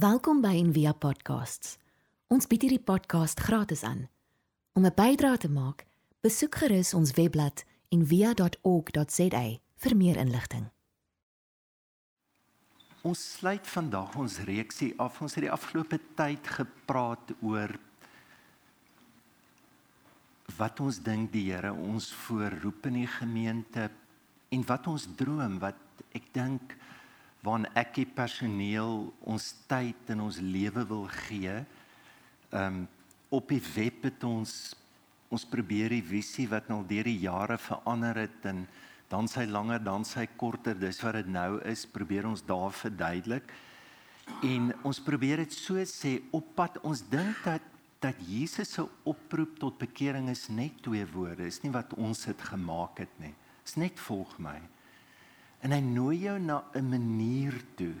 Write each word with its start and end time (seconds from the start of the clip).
Welkom 0.00 0.38
by 0.40 0.54
Envia 0.56 0.94
Podcasts. 0.96 1.74
Ons 2.32 2.46
bied 2.48 2.62
hierdie 2.64 2.80
podcast 2.80 3.42
gratis 3.44 3.82
aan. 3.84 4.06
Om 4.72 4.86
'n 4.86 4.94
bydrae 4.96 5.36
te 5.36 5.50
maak, 5.50 5.84
besoek 6.24 6.54
gerus 6.54 6.94
ons 6.94 7.12
webblad 7.12 7.64
en 7.88 8.06
via.org.za 8.06 9.44
vir 9.76 9.96
meer 9.96 10.16
inligting. 10.16 10.70
Ons 13.02 13.32
sluit 13.32 13.66
vandag 13.66 14.16
ons 14.16 14.38
reeksie 14.38 14.94
af. 14.96 15.20
Ons 15.20 15.34
het 15.34 15.44
die 15.44 15.52
afgelope 15.52 16.00
tyd 16.16 16.48
gepraat 16.48 17.34
oor 17.42 17.78
wat 20.56 20.80
ons 20.80 21.02
dink 21.02 21.32
die 21.32 21.52
Here 21.52 21.72
ons 21.72 22.12
voorroep 22.12 22.86
in 22.86 22.94
die 22.94 23.06
gemeente 23.06 23.90
en 24.48 24.64
wat 24.66 24.86
ons 24.86 25.08
droom 25.16 25.58
wat 25.58 25.76
ek 26.12 26.32
dink 26.32 26.76
waan 27.42 27.66
ek 27.78 27.94
die 28.02 28.08
personeel 28.08 29.08
ons 29.24 29.52
tyd 29.70 30.12
en 30.12 30.26
ons 30.26 30.40
lewe 30.44 30.84
wil 30.88 31.06
gee. 31.26 31.60
Um 32.52 32.86
op 33.30 33.46
die 33.52 33.62
web 33.62 34.08
het 34.08 34.24
ons 34.26 34.74
ons 35.30 35.44
probeer 35.46 35.92
die 35.94 36.02
visie 36.02 36.48
wat 36.50 36.66
nou 36.70 36.80
deur 36.86 37.06
die 37.06 37.20
jare 37.22 37.54
verander 37.62 38.24
het 38.24 38.46
en 38.50 38.64
dan 39.10 39.28
sy 39.30 39.44
langer 39.46 39.82
dan 39.82 40.06
sy 40.06 40.26
korter 40.38 40.78
dis 40.78 40.98
wat 41.04 41.20
dit 41.20 41.30
nou 41.30 41.60
is 41.70 41.84
probeer 41.90 42.26
ons 42.26 42.42
daar 42.46 42.74
verduidelik 42.74 43.52
en 44.46 44.72
ons 44.86 45.02
probeer 45.06 45.44
dit 45.44 45.54
so 45.54 45.78
sê 45.86 46.16
op 46.34 46.50
pad 46.58 46.80
ons 46.86 47.04
dink 47.12 47.44
dat 47.46 47.66
dat 48.00 48.16
Jesus 48.24 48.70
se 48.72 48.82
oproep 49.04 49.58
tot 49.60 49.78
bekering 49.78 50.30
is 50.32 50.46
net 50.48 50.78
twee 50.82 51.06
woorde 51.14 51.46
is 51.46 51.60
nie 51.62 51.72
wat 51.74 51.94
ons 52.00 52.24
dit 52.26 52.44
gemaak 52.50 53.02
het 53.04 53.18
nie 53.22 53.34
is 53.62 53.76
net 53.78 54.02
volg 54.08 54.34
my 54.42 54.58
en 55.60 55.74
hy 55.74 55.80
nooi 55.84 56.16
jou 56.24 56.38
na 56.38 56.62
'n 56.74 56.88
manier 56.88 57.54
toe. 57.76 57.94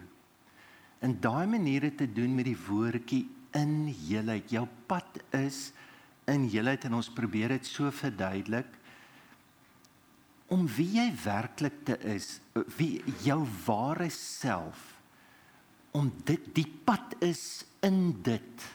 En 1.00 1.20
daai 1.20 1.46
maniere 1.46 1.94
te 1.94 2.12
doen 2.12 2.34
met 2.34 2.44
die 2.44 2.56
woordjie 2.56 3.28
in 3.52 3.86
heelheid. 3.86 4.50
Jou 4.50 4.66
pad 4.86 5.22
is 5.30 5.72
in 6.26 6.48
heelheid 6.48 6.84
en 6.84 6.94
ons 6.94 7.10
probeer 7.10 7.48
dit 7.48 7.66
so 7.66 7.90
verduidelik 7.90 8.78
om 10.50 10.66
wie 10.66 10.88
jy 10.98 11.08
werklik 11.24 11.84
te 11.86 11.96
is 12.10 12.40
wie 12.76 13.02
jou 13.22 13.46
ware 13.66 14.10
self 14.10 14.96
om 15.96 16.10
dit 16.24 16.54
die 16.54 16.66
pad 16.84 17.16
is 17.20 17.64
in 17.82 18.22
dit. 18.22 18.66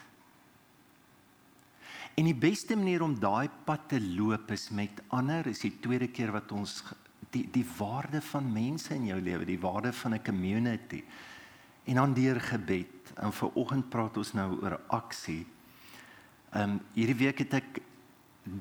En 2.15 2.27
die 2.27 2.35
beste 2.35 2.75
manier 2.79 3.03
om 3.03 3.15
daai 3.19 3.49
pad 3.67 3.89
te 3.91 3.99
loop 3.99 4.51
is 4.55 4.69
met 4.71 5.01
ander 5.15 5.47
is 5.51 5.63
die 5.63 5.73
tweede 5.83 6.07
keer 6.07 6.31
wat 6.35 6.51
ons 6.55 6.81
die 7.31 7.47
die 7.51 7.65
waarde 7.77 8.21
van 8.21 8.53
mense 8.53 8.93
in 8.95 9.05
jou 9.05 9.21
lewe 9.21 9.45
die 9.45 9.59
waarde 9.59 9.93
van 9.93 10.13
'n 10.13 10.23
community 10.23 11.03
en 11.85 11.95
dan 11.95 12.13
deur 12.13 12.41
gebed 12.41 13.13
en 13.15 13.31
vir 13.31 13.49
oggend 13.55 13.89
praat 13.89 14.17
ons 14.17 14.33
nou 14.33 14.61
oor 14.61 14.79
aksie 14.87 15.45
Ehm 16.55 16.71
um, 16.71 16.75
hierdie 16.95 17.17
week 17.19 17.41
het 17.43 17.53
ek 17.57 17.79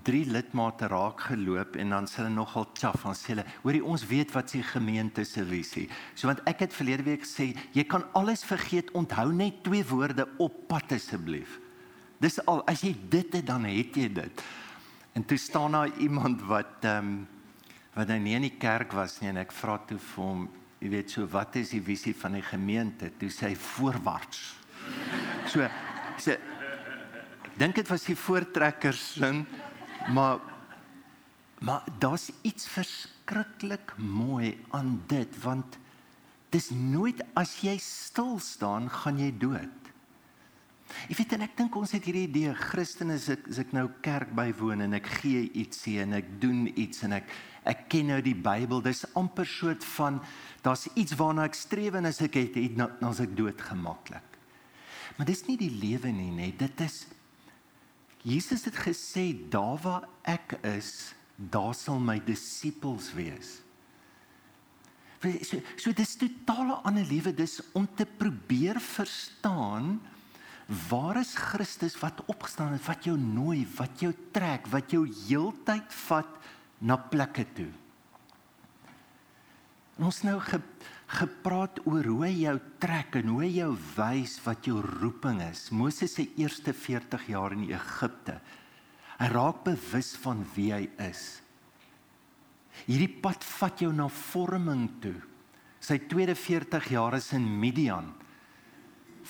drie 0.03 0.25
lidmate 0.27 0.89
raak 0.91 1.20
geloop 1.29 1.77
en 1.79 1.92
dan 1.92 2.09
sê 2.11 2.23
hulle 2.23 2.33
nogal 2.35 2.65
tjaf 2.75 2.97
van 3.05 3.15
sê 3.15 3.35
hulle 3.35 3.45
hoorie 3.62 3.83
ons 3.85 4.03
weet 4.11 4.33
wat 4.35 4.51
se 4.51 4.62
gemeente 4.67 5.23
se 5.29 5.45
visie. 5.47 5.85
So 6.17 6.27
want 6.27 6.41
ek 6.51 6.65
het 6.65 6.75
verlede 6.75 7.07
week 7.07 7.29
sê 7.29 7.53
jy 7.77 7.85
kan 7.87 8.03
alles 8.19 8.42
vergeet 8.48 8.91
onthou 8.98 9.29
net 9.37 9.61
twee 9.62 9.85
woorde 9.87 10.27
op 10.42 10.57
pad 10.73 10.97
asseblief. 10.97 11.61
Dis 12.19 12.41
al 12.51 12.65
as 12.70 12.83
jy 12.83 12.97
dit 13.12 13.39
het 13.39 13.47
dan 13.47 13.69
het 13.69 13.95
jy 13.95 14.09
dit. 14.17 14.45
En 15.15 15.23
toe 15.23 15.39
staan 15.39 15.79
daar 15.79 15.95
iemand 16.03 16.42
wat 16.51 16.83
ehm 16.83 17.15
um, 17.15 17.15
wat 17.95 18.11
nou 18.11 18.19
nie 18.23 18.34
in 18.37 18.47
die 18.48 18.56
kerk 18.59 18.95
was 18.97 19.20
nie 19.20 19.31
en 19.31 19.41
ek 19.45 19.55
vra 19.55 19.78
toe 19.89 19.98
vir 19.98 20.25
hom 20.25 20.48
jy 20.83 20.91
weet 20.92 21.14
so 21.14 21.28
wat 21.33 21.56
is 21.56 21.73
die 21.73 21.83
visie 21.84 22.14
van 22.19 22.36
die 22.36 22.45
gemeente? 22.45 23.09
Toe 23.19 23.31
sê 23.33 23.53
hy 23.53 23.59
voorwaarts. 23.70 24.42
So 25.53 25.64
sê 26.20 26.39
dink 27.61 27.77
dit 27.78 27.89
was 27.89 28.05
die 28.09 28.17
voortrekkers 28.19 29.03
sin 29.20 29.45
maar 30.12 30.41
maar 31.64 31.86
daar's 32.01 32.29
iets 32.42 32.67
verskriklik 32.69 33.95
mooi 33.96 34.57
aan 34.77 34.98
dit 35.08 35.39
want 35.45 35.79
dis 36.52 36.70
nooit 36.70 37.23
as 37.39 37.57
jy 37.64 37.77
stil 37.83 38.36
staan 38.42 38.90
gaan 38.92 39.19
jy 39.19 39.30
dood. 39.39 39.80
Ek 41.08 41.17
weet 41.19 41.33
en 41.36 41.46
ek 41.46 41.57
dink 41.58 41.77
ons 41.79 41.95
het 41.96 42.05
hierdie 42.07 42.27
idee 42.29 42.52
Christen 42.58 43.11
is 43.14 43.30
ek, 43.33 43.48
is 43.51 43.58
ek 43.63 43.73
nou 43.74 43.89
kerk 44.05 44.30
bywoon 44.36 44.85
en 44.85 44.98
ek 45.01 45.08
gee 45.23 45.48
ietsie 45.63 45.98
en 46.05 46.14
ek 46.20 46.29
doen 46.42 46.67
iets 46.70 47.02
en 47.07 47.17
ek 47.19 47.33
ek 47.64 47.86
ken 47.92 48.13
nou 48.13 48.20
die 48.25 48.36
Bybel. 48.36 48.83
Dis 48.85 49.05
amper 49.17 49.48
soort 49.48 49.85
van 49.95 50.20
daar's 50.64 50.86
iets 50.95 51.17
waarna 51.19 51.48
ek 51.48 51.58
streef 51.58 51.97
en 51.98 52.08
as 52.08 52.23
ek 52.25 52.39
het, 52.41 52.57
het 52.61 52.79
dan 52.79 53.11
as 53.11 53.23
ek 53.25 53.35
dood 53.36 53.61
gemaklik. 53.61 54.39
Maar 55.17 55.29
dis 55.29 55.45
nie 55.47 55.58
die 55.61 55.73
lewe 55.73 56.11
nie, 56.13 56.30
net 56.35 56.58
dit 56.63 56.80
is 56.85 57.05
Jesus 58.25 58.64
het 58.64 58.79
gesê 58.86 59.27
daar 59.52 59.77
waar 59.85 60.07
ek 60.25 60.57
is, 60.64 61.13
daar 61.36 61.75
sal 61.77 62.01
my 62.01 62.17
disippels 62.25 63.11
wees. 63.13 63.58
So, 65.20 65.61
so 65.81 65.92
dis 65.96 66.17
totale 66.20 66.79
ander 66.89 67.05
lewe 67.08 67.33
dis 67.36 67.58
om 67.77 67.86
te 67.96 68.05
probeer 68.05 68.81
verstaan 68.81 69.98
waar 70.89 71.20
is 71.20 71.35
Christus 71.36 71.96
wat 72.01 72.23
opgestaan 72.33 72.73
het 72.77 72.85
wat 72.86 73.05
jou 73.05 73.17
nooi, 73.20 73.67
wat 73.77 74.01
jou 74.01 74.13
trek, 74.33 74.69
wat 74.73 74.92
jou 74.92 75.05
heeltyd 75.05 75.92
vat 76.07 76.39
na 76.80 76.96
plekke 76.98 77.46
toe. 77.57 77.70
Ons 80.02 80.24
nou 80.27 80.40
ge, 80.42 80.58
gepraat 81.14 81.79
oor 81.86 82.07
hoe 82.11 82.24
hy 82.27 82.33
jou 82.40 82.57
trek 82.83 83.20
en 83.20 83.30
hoe 83.30 83.45
hy 83.45 83.51
jou 83.61 83.70
wys 83.95 84.40
wat 84.42 84.67
jou 84.67 84.80
roeping 84.83 85.39
is. 85.46 85.68
Moses 85.70 86.17
se 86.17 86.27
eerste 86.40 86.74
40 86.74 87.29
jaar 87.30 87.55
in 87.55 87.68
Egipte. 87.68 88.40
Hy 89.20 89.29
raak 89.30 89.63
bewus 89.67 90.14
van 90.24 90.42
wie 90.57 90.73
hy 90.74 90.83
is. 91.07 91.23
Hierdie 92.89 93.13
pad 93.23 93.46
vat 93.46 93.84
jou 93.84 93.92
na 93.95 94.08
vorming 94.11 94.89
toe. 95.05 95.17
Sy 95.84 96.01
tweede 96.11 96.34
40 96.34 96.90
jaar 96.90 97.14
is 97.20 97.30
in 97.36 97.46
Midian. 97.61 98.11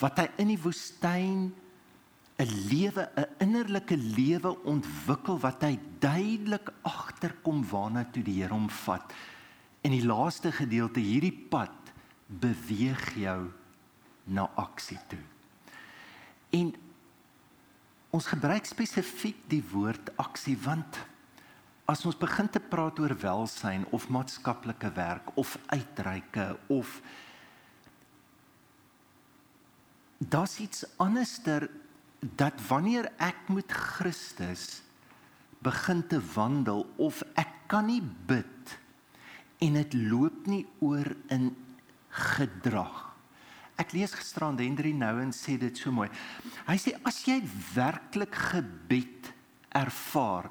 Wat 0.00 0.22
hy 0.22 0.31
in 0.41 0.54
die 0.54 0.60
woestyn 0.62 1.50
'n 2.39 2.50
lewe, 2.69 3.11
'n 3.17 3.28
innerlike 3.39 3.97
lewe 3.97 4.50
ontwikkel 4.65 5.39
wat 5.39 5.62
hy 5.62 5.78
duidelik 5.99 6.72
agterkom 6.83 7.62
waarna 7.71 8.05
toe 8.11 8.22
die 8.22 8.43
Here 8.43 8.53
hom 8.53 8.69
vat. 8.69 9.12
En 9.83 9.91
die 9.91 10.05
laaste 10.06 10.53
gedeelte 10.53 11.00
hierdie 11.00 11.47
pad 11.49 11.93
beweeg 12.27 13.15
jou 13.15 13.53
na 14.25 14.49
aksie 14.56 14.99
toe. 15.09 15.22
En 16.50 16.75
ons 18.11 18.27
gebruik 18.27 18.66
spesifiek 18.66 19.39
die 19.51 19.62
woord 19.72 20.11
aksie 20.16 20.56
want 20.59 20.99
as 21.84 22.05
ons 22.09 22.16
begin 22.16 22.49
te 22.49 22.61
praat 22.61 22.99
oor 22.99 23.12
welsyn 23.21 23.84
of 23.93 24.09
maatskaplike 24.09 24.91
werk 24.97 25.34
of 25.37 25.59
uitreike 25.69 26.56
of 26.72 27.01
das 30.19 30.59
iets 30.62 30.87
anderster 30.97 31.69
dat 32.37 32.61
wanneer 32.69 33.11
ek 33.21 33.49
met 33.53 33.73
Christus 33.73 34.81
begin 35.65 36.03
te 36.09 36.21
wandel 36.35 36.85
of 36.97 37.23
ek 37.41 37.53
kan 37.69 37.89
nie 37.89 38.03
bid 38.03 38.77
en 39.65 39.77
dit 39.79 39.97
loop 40.09 40.47
nie 40.49 40.65
oor 40.84 41.09
in 41.33 41.51
gedrag. 42.34 43.01
Ek 43.81 43.95
lees 43.97 44.15
gisterand 44.15 44.61
Henry 44.63 44.93
Nouwen 44.95 45.33
sê 45.34 45.57
dit 45.59 45.77
so 45.79 45.91
mooi. 45.93 46.09
Hy 46.69 46.77
sê 46.79 46.95
as 47.09 47.23
jy 47.27 47.41
werklik 47.75 48.37
gebed 48.53 49.33
ervaar, 49.75 50.51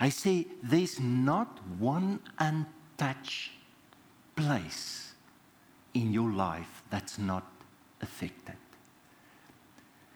hy 0.00 0.10
sê 0.10 0.34
there's 0.64 0.98
not 1.00 1.60
one 1.78 2.18
untouched 2.42 3.54
place 4.36 5.14
in 5.94 6.12
your 6.12 6.32
life 6.32 6.82
that's 6.90 7.18
not 7.18 7.46
affected. 8.02 8.65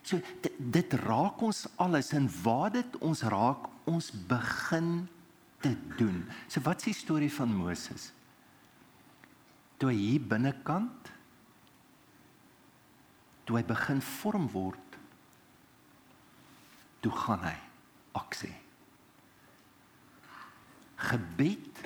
So 0.02 0.20
dit, 0.42 0.54
dit 0.58 0.94
raak 1.04 1.42
ons 1.44 1.66
alles 1.76 2.12
en 2.16 2.28
waar 2.42 2.70
dit 2.72 2.96
ons 3.04 3.22
raak, 3.22 3.68
ons 3.90 4.12
begin 4.30 5.08
te 5.60 5.74
doen. 5.98 6.24
So 6.48 6.64
wat 6.64 6.80
is 6.80 6.92
die 6.92 6.98
storie 7.02 7.32
van 7.32 7.52
Moses? 7.52 8.10
toe 9.80 9.88
hy 9.88 9.96
hier 9.96 10.24
binnekant 10.28 11.08
toe 13.48 13.56
hy 13.56 13.64
begin 13.66 14.02
vorm 14.04 14.46
word 14.52 14.98
toe 17.00 17.12
gaan 17.22 17.46
hy 17.48 17.56
aksie 18.20 18.52
gebed 21.10 21.80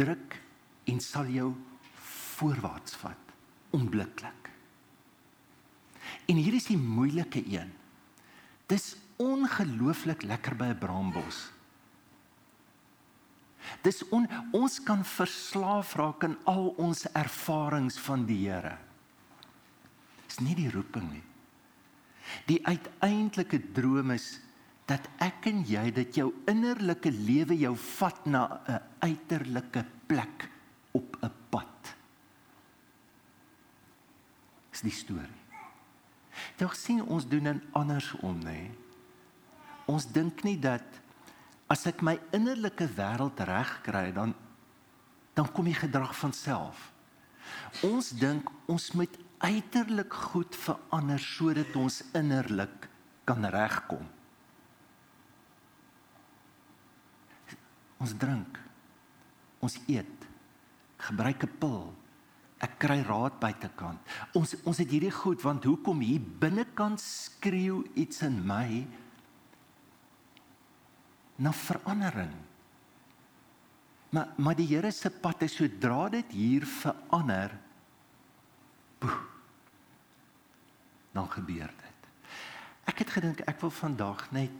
druk 0.00 0.38
en 0.88 1.04
sal 1.04 1.28
jou 1.30 1.50
voorwaarts 2.38 2.96
vat 3.02 3.36
onmiddellik 3.76 4.41
en 6.26 6.36
hier 6.36 6.54
is 6.54 6.66
die 6.66 6.78
moeilike 6.78 7.42
een 7.46 7.72
dis 8.66 8.96
ongelooflik 9.16 10.22
lekker 10.22 10.56
by 10.56 10.72
'n 10.72 10.78
braambos 10.78 11.52
Dis 13.82 14.02
on, 14.14 14.26
ons 14.54 14.78
kan 14.84 15.02
verslaaf 15.06 15.94
raak 15.98 16.26
in 16.26 16.36
al 16.50 16.72
ons 16.82 17.04
ervarings 17.18 17.98
van 18.06 18.26
die 18.28 18.44
Here. 18.44 18.76
Dis 20.26 20.40
nie 20.42 20.56
die 20.58 20.70
roeping 20.72 21.08
nie. 21.10 21.24
Die 22.48 22.60
uiteindelike 22.66 23.60
droom 23.76 24.14
is 24.14 24.38
dat 24.88 25.06
ek 25.22 25.46
en 25.50 25.62
jy 25.68 25.84
dat 25.94 26.16
jou 26.16 26.30
innerlike 26.50 27.10
lewe 27.12 27.56
jou 27.58 27.74
vat 27.98 28.26
na 28.26 28.42
'n 28.66 28.80
uiterlike 29.00 29.84
plek 30.06 30.48
op 30.92 31.16
'n 31.22 31.32
pad. 31.50 31.94
Dis 34.70 34.80
die 34.80 34.90
storie. 34.90 35.41
Jy 36.60 36.68
sien 36.74 37.02
ons 37.02 37.26
doen 37.28 37.44
dit 37.50 37.64
andersom, 37.76 38.38
nê? 38.44 38.70
Ons 39.90 40.06
dink 40.06 40.44
nie 40.46 40.56
dat 40.60 40.84
as 41.72 41.86
ek 41.86 42.02
my 42.04 42.18
innerlike 42.36 42.86
wêreld 42.96 43.40
reg 43.48 43.80
kry, 43.84 44.10
dan 44.12 44.34
dan 45.34 45.48
kom 45.52 45.64
die 45.64 45.76
gedrag 45.76 46.12
van 46.16 46.32
self. 46.36 46.92
Ons 47.88 48.10
dink 48.20 48.50
ons 48.68 48.90
moet 48.92 49.14
uiterlik 49.42 50.12
goed 50.12 50.56
verander 50.56 51.20
sodat 51.20 51.76
ons 51.76 52.02
innerlik 52.12 52.88
kan 53.24 53.44
regkom. 53.54 54.04
Ons 58.02 58.14
drink. 58.18 58.58
Ons 59.62 59.78
eet. 59.86 60.28
Gebruik 60.98 61.44
'n 61.44 61.58
pil. 61.58 62.01
Ek 62.62 62.76
kry 62.84 63.00
raad 63.02 63.40
buitekant. 63.42 63.98
Ons 64.38 64.54
ons 64.62 64.78
het 64.78 64.90
hierdie 64.90 65.14
goed 65.14 65.42
want 65.42 65.64
hoekom 65.66 66.02
hier 66.04 66.22
binnekant 66.22 67.02
skreeu 67.02 67.82
iets 67.98 68.22
in 68.22 68.38
my 68.46 68.84
na 71.42 71.52
verandering. 71.52 72.34
Maar 74.12 74.34
maar 74.36 74.56
die 74.56 74.68
Here 74.68 74.92
se 74.92 75.10
pad 75.10 75.42
is 75.42 75.56
sodra 75.56 76.08
dit 76.12 76.34
hier 76.36 76.66
verander, 76.68 77.54
poeh, 79.00 79.20
dan 81.16 81.30
gebeur 81.32 81.72
dit. 81.72 82.10
Ek 82.92 83.00
het 83.02 83.14
gedink 83.16 83.40
ek 83.48 83.60
wil 83.64 83.72
vandag 83.72 84.28
net 84.30 84.52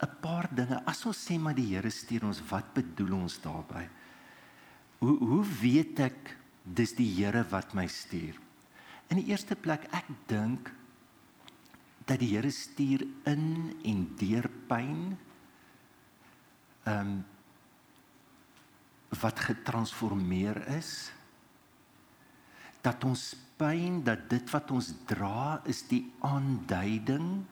'n 0.00 0.12
paar 0.20 0.48
dinge. 0.54 0.80
As 0.86 1.04
ons 1.06 1.18
sê 1.18 1.38
maar 1.38 1.54
die 1.54 1.74
Here 1.74 1.90
stuur 1.90 2.24
ons, 2.24 2.42
wat 2.48 2.74
bedoel 2.74 3.12
ons 3.12 3.40
daarmee? 3.40 3.88
Hoe 4.98 5.18
hoe 5.18 5.44
weet 5.44 6.00
ek 6.00 6.36
dis 6.66 6.94
die 6.98 7.08
Here 7.14 7.44
wat 7.50 7.74
my 7.74 7.86
stuur? 7.86 8.34
In 9.10 9.20
die 9.20 9.30
eerste 9.30 9.54
plek, 9.54 9.86
ek 9.94 10.08
dink 10.26 10.72
dat 12.06 12.18
die 12.22 12.32
Here 12.34 12.50
stuur 12.50 13.06
in 13.30 13.46
en 13.86 14.04
deur 14.18 14.50
pyn. 14.68 15.16
Ehm 16.86 17.00
um, 17.00 17.16
wat 19.22 19.38
getransformeer 19.40 20.58
is 20.74 21.12
dat 22.82 23.04
ons 23.06 23.36
pyn 23.56 24.00
dat 24.04 24.26
dit 24.30 24.50
wat 24.52 24.70
ons 24.74 24.88
dra 25.08 25.60
is 25.70 25.84
die 25.88 26.02
aanduiding 26.26 27.44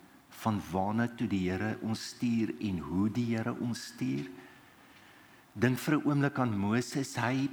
van 0.42 0.58
waarna 0.70 1.06
toe 1.16 1.28
die 1.30 1.44
Here 1.46 1.76
ons 1.86 2.02
stuur 2.14 2.52
en 2.58 2.80
hoe 2.88 3.06
die 3.14 3.28
Here 3.30 3.54
ons 3.64 3.86
stuur. 3.94 4.26
Dink 5.54 5.78
vir 5.78 5.94
'n 5.96 6.04
oomblik 6.04 6.38
aan 6.38 6.58
Moses, 6.58 7.14
hy 7.16 7.48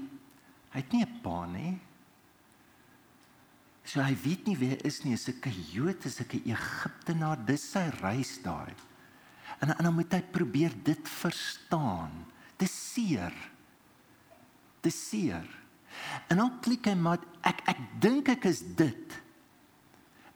hy 0.71 0.79
het 0.79 0.91
nie 0.91 1.03
'n 1.03 1.21
pa 1.21 1.45
nie. 1.45 1.79
So 3.83 4.01
hy 4.01 4.15
weet 4.23 4.45
nie 4.47 4.57
wie 4.57 4.75
is 4.85 5.03
nie, 5.03 5.13
is 5.13 5.27
'n 5.27 5.39
Jood, 5.71 6.05
is 6.05 6.19
'n 6.19 6.41
Egiptenaar, 6.45 7.45
dis 7.45 7.71
sy 7.71 7.89
reis 8.01 8.41
daai. 8.41 8.73
En 9.59 9.69
en 9.77 9.83
dan 9.83 9.93
moet 9.93 10.13
hy 10.13 10.21
probeer 10.21 10.73
dit 10.83 11.09
verstaan. 11.09 12.11
Dis 12.57 12.93
seer. 12.93 13.33
Dis 14.81 15.09
seer. 15.09 15.47
En 16.29 16.37
dan 16.37 16.59
klik 16.61 16.85
hy 16.85 16.95
maar 16.95 17.19
ek 17.43 17.61
ek 17.69 17.79
dink 18.01 18.29
ek 18.29 18.45
is 18.45 18.61
dit 18.75 19.21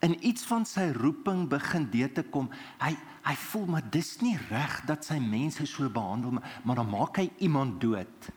in 0.05 0.13
iets 0.21 0.43
van 0.45 0.65
sy 0.65 0.91
roeping 0.93 1.47
begin 1.49 1.87
deur 1.89 2.11
te 2.13 2.23
kom. 2.23 2.49
Hy 2.81 2.95
hy 3.25 3.33
voel 3.35 3.65
maar 3.65 3.85
dis 3.89 4.19
nie 4.21 4.35
reg 4.51 4.83
dat 4.85 5.05
sy 5.05 5.17
mense 5.17 5.65
so 5.65 5.89
behandel 5.89 6.37
maar 6.63 6.75
dan 6.75 6.89
maak 6.89 7.17
hy 7.17 7.31
iemand 7.41 7.79
dood. 7.81 8.29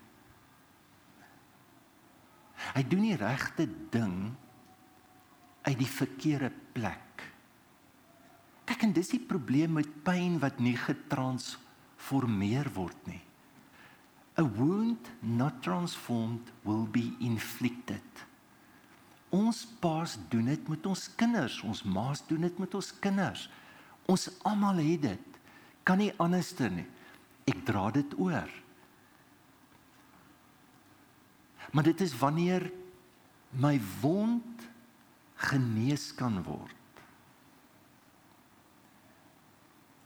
Hy 2.74 2.82
doen 2.88 3.04
die 3.06 3.18
regte 3.18 3.68
ding 3.92 4.34
uit 5.62 5.78
die 5.78 5.90
verkeerde 5.90 6.50
plek. 6.72 7.24
Kyk 8.68 8.84
en 8.84 8.92
dis 8.96 9.12
die 9.14 9.22
probleem 9.22 9.78
met 9.78 9.88
pyn 10.04 10.36
wat 10.42 10.60
nie 10.60 10.76
getransformeer 10.76 12.68
word 12.76 13.08
nie. 13.08 13.22
A 14.38 14.44
wound 14.44 15.08
not 15.20 15.62
transformed 15.64 16.52
will 16.64 16.86
be 16.86 17.10
inflicted. 17.24 18.04
Ons 19.34 19.64
paas 19.82 20.14
doen 20.30 20.46
dit 20.48 20.68
met 20.70 20.86
ons 20.88 21.08
kinders, 21.20 21.58
ons 21.66 21.82
ma's 21.84 22.22
doen 22.28 22.46
dit 22.46 22.60
met 22.62 22.76
ons 22.78 22.92
kinders. 23.02 23.48
Ons 24.08 24.28
almal 24.48 24.80
het 24.80 25.02
dit. 25.04 25.40
Kan 25.84 26.00
nie 26.00 26.12
anderster 26.22 26.70
nie. 26.72 26.86
Ek 27.48 27.60
dra 27.68 27.88
dit 27.92 28.14
oor. 28.20 28.48
Maar 31.72 31.84
dit 31.84 32.00
is 32.00 32.16
wanneer 32.18 32.70
my 33.50 33.80
wond 34.00 34.66
genees 35.34 36.14
kan 36.14 36.42
word. 36.42 36.74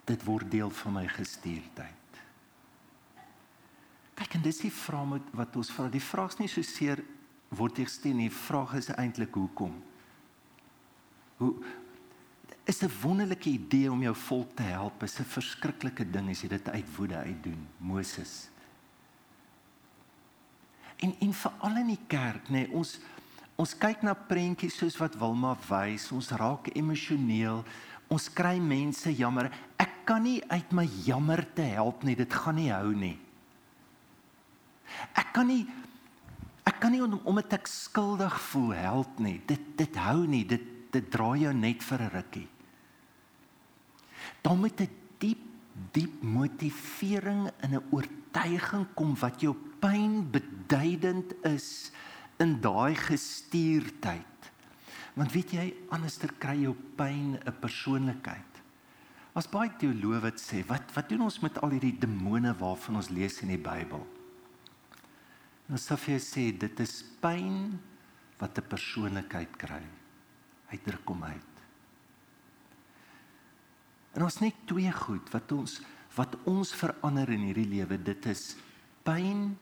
Dit 0.05 0.25
word 0.27 0.51
deel 0.51 0.71
van 0.71 0.99
my 0.99 1.07
gestuurdheid. 1.09 1.99
Kyk 4.19 4.35
en 4.39 4.43
dis 4.45 4.65
die 4.65 4.75
vraag 4.75 5.31
wat 5.33 5.57
ons 5.57 5.71
vra. 5.73 5.89
Die 5.89 6.03
vraag 6.03 6.35
is 6.35 6.43
nie 6.43 6.51
so 6.51 6.67
seer 6.67 7.01
word 7.53 7.79
jy 7.79 7.87
gesteen 7.87 8.19
nie. 8.19 8.29
Die 8.29 8.43
vraag 8.43 8.75
is 8.79 8.91
eintlik 8.93 9.35
hoekom? 9.39 9.79
Hoe 11.41 11.55
is 12.65 12.83
'n 12.83 12.91
wonderlike 13.01 13.49
idee 13.49 13.91
om 13.91 14.03
jou 14.03 14.15
volk 14.15 14.57
te 14.57 14.63
help. 14.63 15.03
Is 15.03 15.19
'n 15.19 15.25
verskriklike 15.25 16.11
ding 16.11 16.31
as 16.31 16.41
jy 16.41 16.49
dit 16.49 16.69
uit 16.69 16.97
woede 16.97 17.17
uitdoen, 17.17 17.69
Moses. 17.79 18.49
En 21.03 21.15
en 21.19 21.33
veral 21.35 21.81
in 21.83 21.91
die 21.93 22.05
kerk, 22.07 22.49
nê, 22.49 22.63
nee, 22.63 22.71
ons 22.79 22.99
ons 23.63 23.75
kyk 23.79 24.01
na 24.03 24.15
prentjies 24.17 24.75
soos 24.81 24.97
wat 24.99 25.15
Wilma 25.21 25.53
wys, 25.69 26.09
ons 26.15 26.33
raak 26.35 26.71
emosioneel. 26.75 27.61
Ons 28.11 28.27
kry 28.33 28.57
mense 28.59 29.11
jammer. 29.15 29.51
Ek 29.81 30.03
kan 30.09 30.25
nie 30.25 30.41
uit 30.51 30.73
my 30.75 30.87
jammer 31.07 31.45
te 31.55 31.67
help 31.75 32.03
nie. 32.03 32.17
Dit 32.19 32.33
gaan 32.35 32.59
nie 32.59 32.71
hou 32.73 32.91
nie. 32.97 33.17
Ek 35.15 35.33
kan 35.37 35.49
nie 35.51 35.65
Ek 36.63 36.77
kan 36.79 36.93
nie 36.95 37.01
om 37.03 37.17
omdat 37.27 37.57
ek 37.57 37.67
skuldig 37.67 38.35
voel 38.53 38.75
help 38.79 39.19
nie. 39.23 39.41
Dit 39.47 39.73
dit 39.79 39.97
hou 39.99 40.23
nie. 40.31 40.45
Dit 40.47 40.63
dit 40.95 41.07
dra 41.11 41.33
jou 41.35 41.53
net 41.55 41.83
vir 41.83 42.03
'n 42.03 42.11
rukkie. 42.15 42.49
Dan 44.43 44.61
moet 44.61 44.81
'n 44.81 44.91
diep 45.19 45.43
diep 45.93 46.23
motivering 46.23 47.51
in 47.63 47.75
'n 47.75 47.83
oortuiging 47.91 48.22
kom 48.95 49.15
wat 49.21 49.41
jou 49.41 49.55
pyn 49.81 50.31
beduidend 50.31 51.35
is 51.45 51.93
in 52.39 52.61
daai 52.61 52.95
gestuurdheid. 52.95 54.27
Want 55.15 55.33
weet 55.33 55.53
jy, 55.53 55.75
anderster 55.91 56.33
kry 56.39 56.63
jou 56.63 56.75
pyn 56.97 57.37
'n 57.37 57.61
persoonlikheid. 57.61 58.53
As 59.35 59.49
baie 59.49 59.71
teoloë 59.79 60.21
wat 60.21 60.41
sê, 60.41 60.67
wat 60.67 60.93
wat 60.95 61.09
doen 61.09 61.23
ons 61.23 61.41
met 61.41 61.59
al 61.63 61.71
hierdie 61.71 61.99
demone 61.99 62.53
waarvan 62.55 62.97
ons 62.97 63.11
lees 63.11 63.43
in 63.43 63.49
die 63.49 63.59
Bybel? 63.59 64.07
Nou 65.69 65.79
Sofie 65.79 66.19
sê 66.21 66.51
dit 66.53 66.81
is 66.81 67.03
pyn 67.21 67.79
wat 68.39 68.59
'n 68.59 68.69
persoonlikheid 68.69 69.57
kry. 69.57 69.83
Hy 70.69 70.77
druk 70.85 71.09
hom 71.09 71.25
uit. 71.25 71.53
En 74.15 74.23
ons 74.23 74.41
net 74.41 74.55
twee 74.67 74.93
goed 74.93 75.31
wat 75.33 75.53
ons 75.53 75.81
wat 76.15 76.37
ons 76.45 76.75
verander 76.77 77.31
in 77.33 77.47
hierdie 77.49 77.69
lewe, 77.69 77.99
dit 78.03 78.27
is 78.27 78.57
pyn 79.03 79.57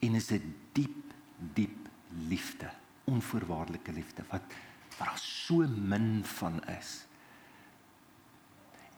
en 0.00 0.14
is 0.14 0.30
'n 0.32 0.54
diep 0.72 1.12
diep 1.54 1.88
liefde, 2.28 2.70
onvoorwaardelike 3.04 3.92
liefde 3.92 4.24
wat 4.30 4.42
wat 4.98 5.08
daar 5.08 5.18
so 5.18 5.66
min 5.66 6.24
van 6.24 6.64
is. 6.64 7.06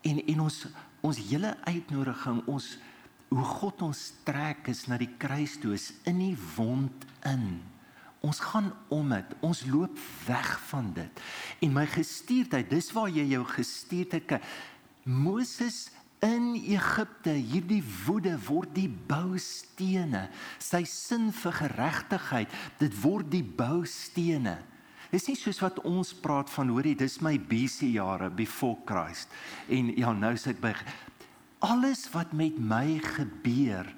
En 0.02 0.26
en 0.26 0.40
ons 0.40 0.66
ons 1.00 1.18
hele 1.30 1.56
uitnodiging 1.64 2.42
ons 2.46 2.78
hoe 3.28 3.44
God 3.44 3.82
ons 3.82 4.00
trek 4.24 4.68
is 4.70 4.86
na 4.86 4.98
die 4.98 5.10
kruis 5.18 5.56
toe 5.58 5.74
is 5.74 5.92
in 6.04 6.18
die 6.18 6.36
wond 6.56 7.06
in. 7.26 7.62
Ons 8.26 8.40
gaan 8.40 8.72
om 8.88 9.10
dit. 9.10 9.34
Ons 9.40 9.64
loop 9.66 9.98
weg 10.26 10.52
van 10.70 10.92
dit. 10.94 11.20
En 11.62 11.74
my 11.74 11.86
gestuurdheid, 11.90 12.70
dis 12.70 12.90
waar 12.94 13.10
jy 13.10 13.26
jou 13.34 13.42
gestuurdheid 13.50 14.38
Moses 15.06 15.90
in 16.26 16.54
Egipte, 16.58 17.34
hierdie 17.34 17.82
woede 18.06 18.34
word 18.46 18.72
die 18.76 18.88
boustene. 18.88 20.26
Sy 20.62 20.82
sin 20.88 21.30
vir 21.34 21.54
geregtigheid, 21.60 22.56
dit 22.80 22.96
word 23.02 23.30
die 23.32 23.44
boustene. 23.44 24.58
Dis 25.12 25.28
nie 25.30 25.36
soos 25.38 25.60
wat 25.62 25.78
ons 25.86 26.10
praat 26.18 26.50
van 26.50 26.72
hoorie, 26.74 26.96
dis 26.98 27.20
my 27.22 27.36
BC 27.38 27.92
jare 27.94 28.30
before 28.34 28.80
Christ. 28.88 29.30
En 29.70 29.92
ja, 29.94 30.12
nou 30.12 30.34
sit 30.40 30.58
by 30.62 30.74
alles 31.64 32.06
wat 32.12 32.34
met 32.36 32.58
my 32.58 32.98
gebeur, 33.04 33.88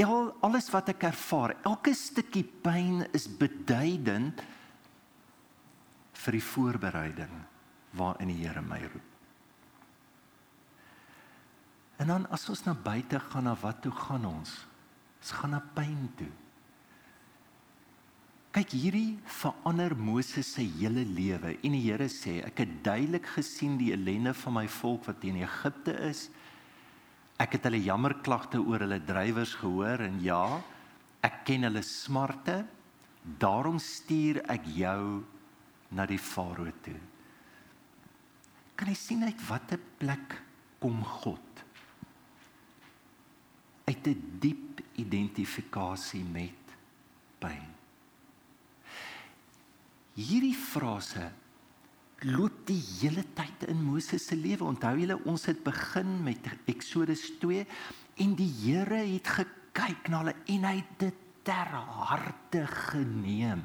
al 0.00 0.30
alles 0.46 0.70
wat 0.72 0.92
ek 0.94 1.08
ervaar, 1.10 1.56
elke 1.66 1.92
stukkie 1.98 2.46
pyn 2.64 3.02
is 3.16 3.26
beduidend 3.28 4.44
vir 6.24 6.38
die 6.38 6.46
voorbereiding 6.54 7.34
waarin 7.98 8.30
die 8.32 8.40
Here 8.40 8.62
my 8.64 8.80
roep. 8.86 9.13
En 12.02 12.10
dan 12.10 12.24
as 12.34 12.48
ons 12.50 12.64
na 12.66 12.74
buite 12.74 13.20
gaan, 13.30 13.46
na 13.46 13.54
wat 13.60 13.82
toe 13.84 13.92
gaan 13.94 14.24
ons? 14.26 14.54
Ons 15.22 15.34
gaan 15.38 15.54
na 15.54 15.60
pyn 15.76 16.08
toe. 16.18 16.30
Kyk 18.54 18.70
hierdie 18.70 19.16
verander 19.40 19.96
Moses 19.98 20.52
se 20.54 20.62
hele 20.62 21.02
lewe 21.02 21.56
en 21.56 21.74
die 21.74 21.82
Here 21.88 22.06
sê 22.12 22.36
ek 22.46 22.60
het 22.62 22.74
duidelik 22.86 23.26
gesien 23.34 23.74
die 23.80 23.90
ellende 23.96 24.30
van 24.44 24.54
my 24.60 24.68
volk 24.70 25.08
wat 25.08 25.24
in 25.26 25.40
Egipte 25.42 25.94
is. 26.06 26.28
Ek 27.42 27.56
het 27.56 27.66
hulle 27.66 27.82
jammerklagte 27.82 28.60
oor 28.62 28.84
hulle 28.86 29.00
drywers 29.02 29.56
gehoor 29.58 30.04
en 30.06 30.20
ja, 30.22 30.60
ek 31.26 31.42
ken 31.48 31.66
hulle 31.66 31.82
smarte. 31.82 32.60
Daarom 33.42 33.80
stuur 33.82 34.42
ek 34.52 34.68
jou 34.76 35.24
na 35.90 36.06
die 36.06 36.20
farao 36.20 36.70
toe. 36.84 36.98
Kan 38.78 38.90
jy 38.90 38.98
sien 38.98 39.26
uit 39.26 39.42
watter 39.48 39.82
plek 39.98 40.38
kom 40.82 41.02
God? 41.22 41.53
Uit 43.84 44.06
'n 44.06 44.38
diep 44.40 44.80
identifikasie 44.94 46.24
met 46.24 46.76
pyn 47.38 47.74
hierdie 50.14 50.54
frase 50.54 51.30
loop 52.24 52.62
die 52.68 52.78
hele 53.00 53.24
tyd 53.36 53.66
in 53.68 53.82
Moses 53.84 54.28
se 54.30 54.36
lewe. 54.38 54.64
Onthou 54.64 54.94
julle 54.96 55.18
ons 55.28 55.44
het 55.50 55.60
begin 55.66 56.16
met 56.24 56.46
Eksodus 56.70 57.26
2 57.42 57.66
en 58.22 58.34
die 58.38 58.50
Here 58.62 59.02
het 59.02 59.28
gekyk 59.38 60.08
na 60.08 60.22
hulle 60.22 60.36
en 60.54 60.66
hy 60.70 60.76
het 60.78 60.94
dit 61.02 61.20
ter 61.44 61.72
harte 62.08 62.62
geneem. 62.70 63.60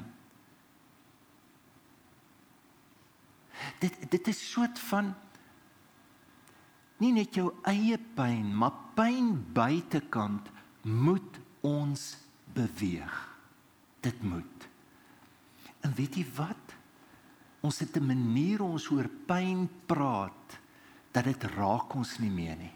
Dit 3.80 3.96
dit 4.12 4.28
is 4.28 4.42
soort 4.50 4.80
van 4.90 5.14
nie 7.00 7.14
net 7.16 7.32
jou 7.38 7.46
eie 7.70 7.96
pyn, 8.16 8.50
maar 8.52 8.74
pyn 9.00 9.32
buitekant 9.56 10.50
moet 10.84 11.38
ons 11.64 12.02
beweeg. 12.52 13.14
Dit 14.04 14.20
moet. 14.24 14.66
En 15.80 15.94
weet 15.96 16.20
jy 16.20 16.26
wat? 16.36 16.76
Ons 17.64 17.80
het 17.80 17.96
'n 17.96 18.06
manier 18.06 18.60
ons 18.62 18.90
oor 18.90 19.08
pyn 19.26 19.68
praat 19.86 20.60
dat 21.12 21.24
dit 21.24 21.42
raak 21.56 21.94
ons 21.94 22.18
nie 22.18 22.30
meer 22.30 22.56
nie. 22.56 22.72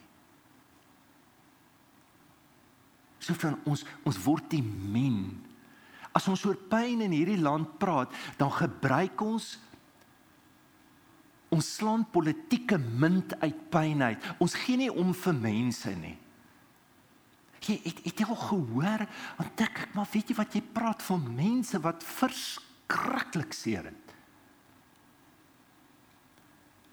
So 3.19 3.35
van 3.35 3.59
ons 3.65 3.85
ons 4.05 4.19
word 4.25 4.51
die 4.51 4.63
min. 4.63 5.43
As 6.13 6.29
ons 6.29 6.45
oor 6.45 6.57
pyn 6.57 7.01
in 7.01 7.11
hierdie 7.11 7.41
land 7.41 7.79
praat, 7.79 8.13
dan 8.37 8.51
gebruik 8.53 9.21
ons 9.21 9.59
ons 11.55 11.71
slaan 11.79 12.05
politieke 12.11 12.79
munt 12.79 13.37
uit 13.41 13.65
pyn 13.71 14.03
uit. 14.03 14.29
Ons 14.43 14.59
gee 14.65 14.77
nie 14.81 14.91
om 14.91 15.15
vir 15.15 15.39
mense 15.39 15.95
nie. 16.01 16.17
Jy 17.65 17.79
het, 17.87 18.03
het 18.05 18.21
jy 18.21 18.27
al 18.29 18.43
gehoor? 18.43 19.07
Want 19.39 19.63
ek 19.65 19.87
maar 19.97 20.09
weet 20.13 20.31
jy 20.31 20.37
wat 20.37 20.53
jy 20.53 20.61
praat 20.75 21.03
van 21.07 21.23
mense 21.33 21.79
wat 21.81 22.05
vers 22.05 22.59
verskriklik 22.85 23.53
seer 23.53 23.89
het. 23.89 24.15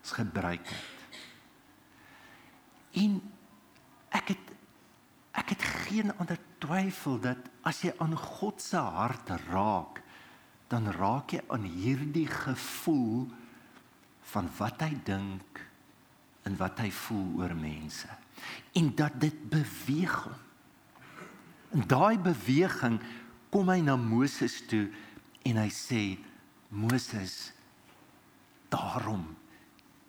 Ons 0.01 0.13
gebruik 0.17 0.63
dit. 0.65 1.19
En 3.03 3.19
ek 4.17 4.33
het 4.35 4.47
ek 5.31 5.53
het 5.53 5.63
geen 5.87 6.11
ander 6.19 6.39
twyfel 6.59 7.15
dat 7.23 7.45
as 7.63 7.79
jy 7.85 7.93
aan 8.03 8.17
God 8.19 8.59
se 8.61 8.77
hart 8.77 9.29
raak, 9.47 10.01
dan 10.67 10.89
raak 10.91 11.31
jy 11.31 11.39
aan 11.47 11.63
hierdie 11.63 12.27
gevoel 12.27 13.29
van 14.21 14.49
wat 14.57 14.81
hy 14.81 14.93
dink 15.05 15.61
en 16.43 16.57
wat 16.57 16.79
hy 16.79 16.89
voel 16.91 17.41
oor 17.41 17.55
mense. 17.55 18.07
En 18.77 18.95
dat 18.95 19.19
dit 19.21 19.49
beweeg 19.49 20.15
hom. 20.23 20.39
En 21.71 21.87
daai 21.87 22.17
beweging 22.19 22.99
kom 23.51 23.69
hy 23.71 23.79
na 23.83 23.95
Moses 23.95 24.59
toe 24.67 24.89
en 25.47 25.59
hy 25.61 25.69
sê 25.71 26.01
Moses 26.71 27.51
daarom 28.71 29.23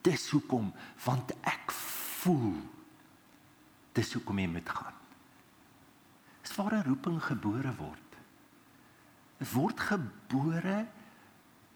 dis 0.02 0.25
hoekom 0.35 0.71
want 1.04 1.35
ek 1.47 1.71
voel 2.23 2.57
dis 3.95 4.12
hoekom 4.16 4.40
jy 4.42 4.49
moet 4.50 4.71
gaan. 4.71 4.99
Dis 6.42 6.54
waar 6.57 6.75
'n 6.75 6.88
roeping 6.88 7.21
gebore 7.23 7.75
word. 7.78 8.11
Word 9.52 9.81
gebore 9.81 10.87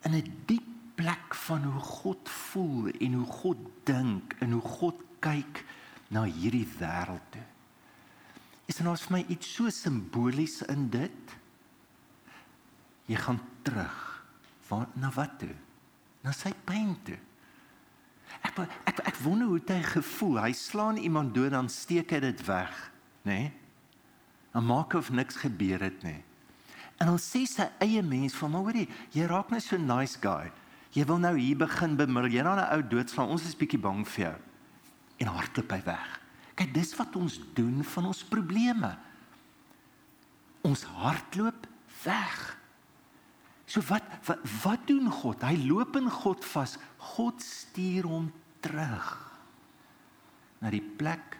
in 0.03 0.15
'n 0.15 0.43
diep 0.47 0.76
plek 0.97 1.35
van 1.47 1.65
hoe 1.65 1.83
God 1.83 2.29
voel 2.29 2.89
en 2.91 3.19
hoe 3.21 3.27
God 3.43 3.61
dink 3.89 4.37
en 4.41 4.57
hoe 4.57 4.65
God 4.65 5.03
kyk 5.25 5.63
na 6.13 6.25
hierdie 6.25 6.67
wêreld 6.79 7.31
toe. 7.35 7.45
Is 8.67 8.81
daar 8.81 8.89
nou 8.89 8.97
vir 8.99 9.15
my 9.15 9.23
iets 9.31 9.53
so 9.55 9.71
simbolies 9.71 10.61
in 10.73 10.89
dit? 10.91 11.37
Jy 13.07 13.21
gaan 13.23 13.39
terug. 13.67 14.03
Waar 14.67 14.89
na 14.99 15.13
wat 15.15 15.39
toe? 15.39 15.55
Na 16.27 16.35
sy 16.35 16.51
pyn 16.67 16.97
toe. 17.07 17.19
Ek 18.43 18.59
ek 18.91 19.05
ek 19.13 19.21
wonder 19.23 19.53
hoe 19.53 19.61
hy 19.69 19.83
gevoel. 19.87 20.41
Hy 20.49 20.53
slaan 20.57 20.99
iemand 20.99 21.35
dood 21.35 21.55
dan 21.55 21.71
steek 21.71 22.11
hy 22.11 22.21
dit 22.25 22.43
weg, 22.49 22.75
nê? 23.23 23.39
Nee? 23.39 23.53
Dan 24.57 24.67
maak 24.67 24.97
of 24.97 25.13
niks 25.13 25.37
gebeur 25.37 25.83
het 25.85 26.03
nie. 26.03 26.23
En 26.97 27.11
dan 27.13 27.19
sê 27.21 27.45
sy 27.45 27.67
eie 27.85 28.03
mens 28.03 28.35
van, 28.35 28.51
"Maar 28.51 28.63
hoorie, 28.63 28.89
jy 29.13 29.27
raak 29.27 29.51
net 29.51 29.63
so 29.63 29.77
nice 29.77 30.19
guy. 30.19 30.51
Jy 30.97 31.05
wil 31.05 31.19
nou 31.21 31.35
hier 31.37 31.59
begin 31.61 31.97
bemiddel. 31.99 32.33
Jy 32.33 32.43
raak 32.43 32.59
'n 32.59 32.75
ou 32.75 32.83
doodslaan. 32.89 33.29
Ons 33.29 33.45
is 33.45 33.57
bietjie 33.57 33.79
bang 33.79 34.07
vir 34.09 34.25
jou." 34.25 34.37
En 35.19 35.27
hardloop 35.27 35.71
hy 35.73 35.83
weg. 35.85 36.21
Kyk, 36.57 36.73
dis 36.75 36.97
wat 36.97 37.17
ons 37.17 37.41
doen 37.55 37.85
van 37.85 38.07
ons 38.07 38.25
probleme. 38.25 38.97
Ons 40.63 40.83
hardloop 40.83 41.67
weg. 42.05 42.57
So 43.67 43.83
wat 43.91 44.03
wat 44.25 44.41
wat 44.63 44.87
doen 44.87 45.11
God? 45.11 45.43
Hy 45.43 45.57
loop 45.67 45.97
in 45.97 46.11
God 46.11 46.45
vas. 46.45 46.79
God 46.99 47.43
stuur 47.43 48.07
hom 48.09 48.33
terug 48.61 49.11
na 50.63 50.71
die 50.71 50.83
plek 50.83 51.37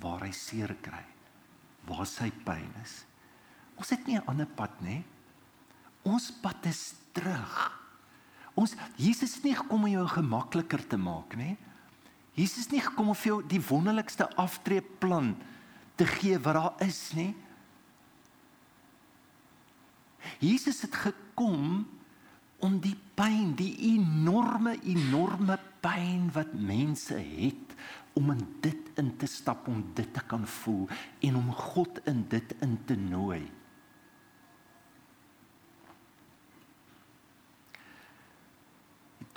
waar 0.00 0.24
hy 0.26 0.32
seer 0.32 0.74
kry. 0.82 1.04
Waar 1.86 2.06
sy 2.06 2.30
pyn 2.44 2.72
is. 2.82 3.04
Ons 3.78 3.90
het 3.90 4.06
nie 4.06 4.16
'n 4.18 4.26
ander 4.26 4.46
pad 4.46 4.80
nie. 4.80 5.04
Ons 6.02 6.30
pad 6.42 6.66
is 6.66 6.94
terug. 7.12 7.78
Ons 8.58 8.74
Jesus 8.98 9.36
het 9.38 9.46
nie 9.46 9.56
gekom 9.58 9.86
om 9.86 9.92
jou 9.92 10.06
gemakliker 10.10 10.82
te 10.90 10.98
maak 10.98 11.36
nie. 11.38 11.54
Jesus 12.38 12.66
het 12.66 12.74
nie 12.76 12.82
gekom 12.82 13.12
om 13.12 13.18
vir 13.18 13.32
jou 13.32 13.38
die 13.50 13.62
wonderlikste 13.62 14.26
aftreeplan 14.38 15.34
te 15.98 16.06
gee 16.06 16.38
wat 16.42 16.58
daar 16.58 16.82
is 16.86 17.00
nie. 17.18 17.32
Jesus 20.42 20.82
het 20.86 20.94
gekom 20.94 21.86
om 22.58 22.78
die 22.82 22.96
pyn, 23.18 23.54
die 23.58 23.74
enorme 23.94 24.74
enorme 24.82 25.58
pyn 25.82 26.26
wat 26.34 26.54
mense 26.54 27.14
het 27.14 27.74
om 28.18 28.32
in 28.34 28.42
dit 28.62 28.90
in 28.98 29.12
te 29.18 29.28
stap 29.30 29.68
om 29.70 29.84
dit 29.94 30.10
te 30.14 30.22
kan 30.26 30.46
voel 30.58 30.88
en 31.22 31.38
om 31.38 31.52
God 31.54 32.00
in 32.10 32.24
dit 32.30 32.54
in 32.66 32.74
te 32.86 32.98
nooi. 32.98 33.44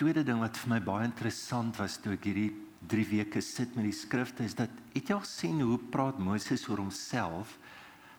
Tweede 0.01 0.23
ding 0.25 0.39
wat 0.41 0.57
vir 0.57 0.71
my 0.71 0.79
baie 0.81 1.05
interessant 1.05 1.77
was 1.77 1.99
toe 2.01 2.15
ek 2.15 2.23
hierdie 2.25 2.49
3 2.89 3.03
weke 3.11 3.41
sit 3.45 3.75
met 3.77 3.85
die 3.85 3.93
skrifte 3.93 4.41
is 4.47 4.55
dat 4.57 4.71
het 4.95 5.11
jy 5.11 5.13
al 5.13 5.27
sien 5.29 5.59
hoe 5.61 5.77
praat 5.93 6.17
Moses 6.17 6.63
oor 6.69 6.81
homself? 6.81 7.53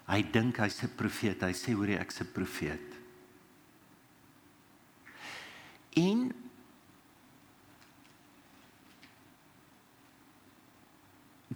Hy 0.06 0.20
dink 0.34 0.60
hy's 0.62 0.82
'n 0.84 0.94
profeet. 0.94 1.42
Hy 1.42 1.50
sê 1.50 1.74
hoor 1.74 1.90
jy 1.90 1.98
ek's 1.98 2.20
'n 2.20 2.30
profeet. 2.32 2.88
En 5.96 6.32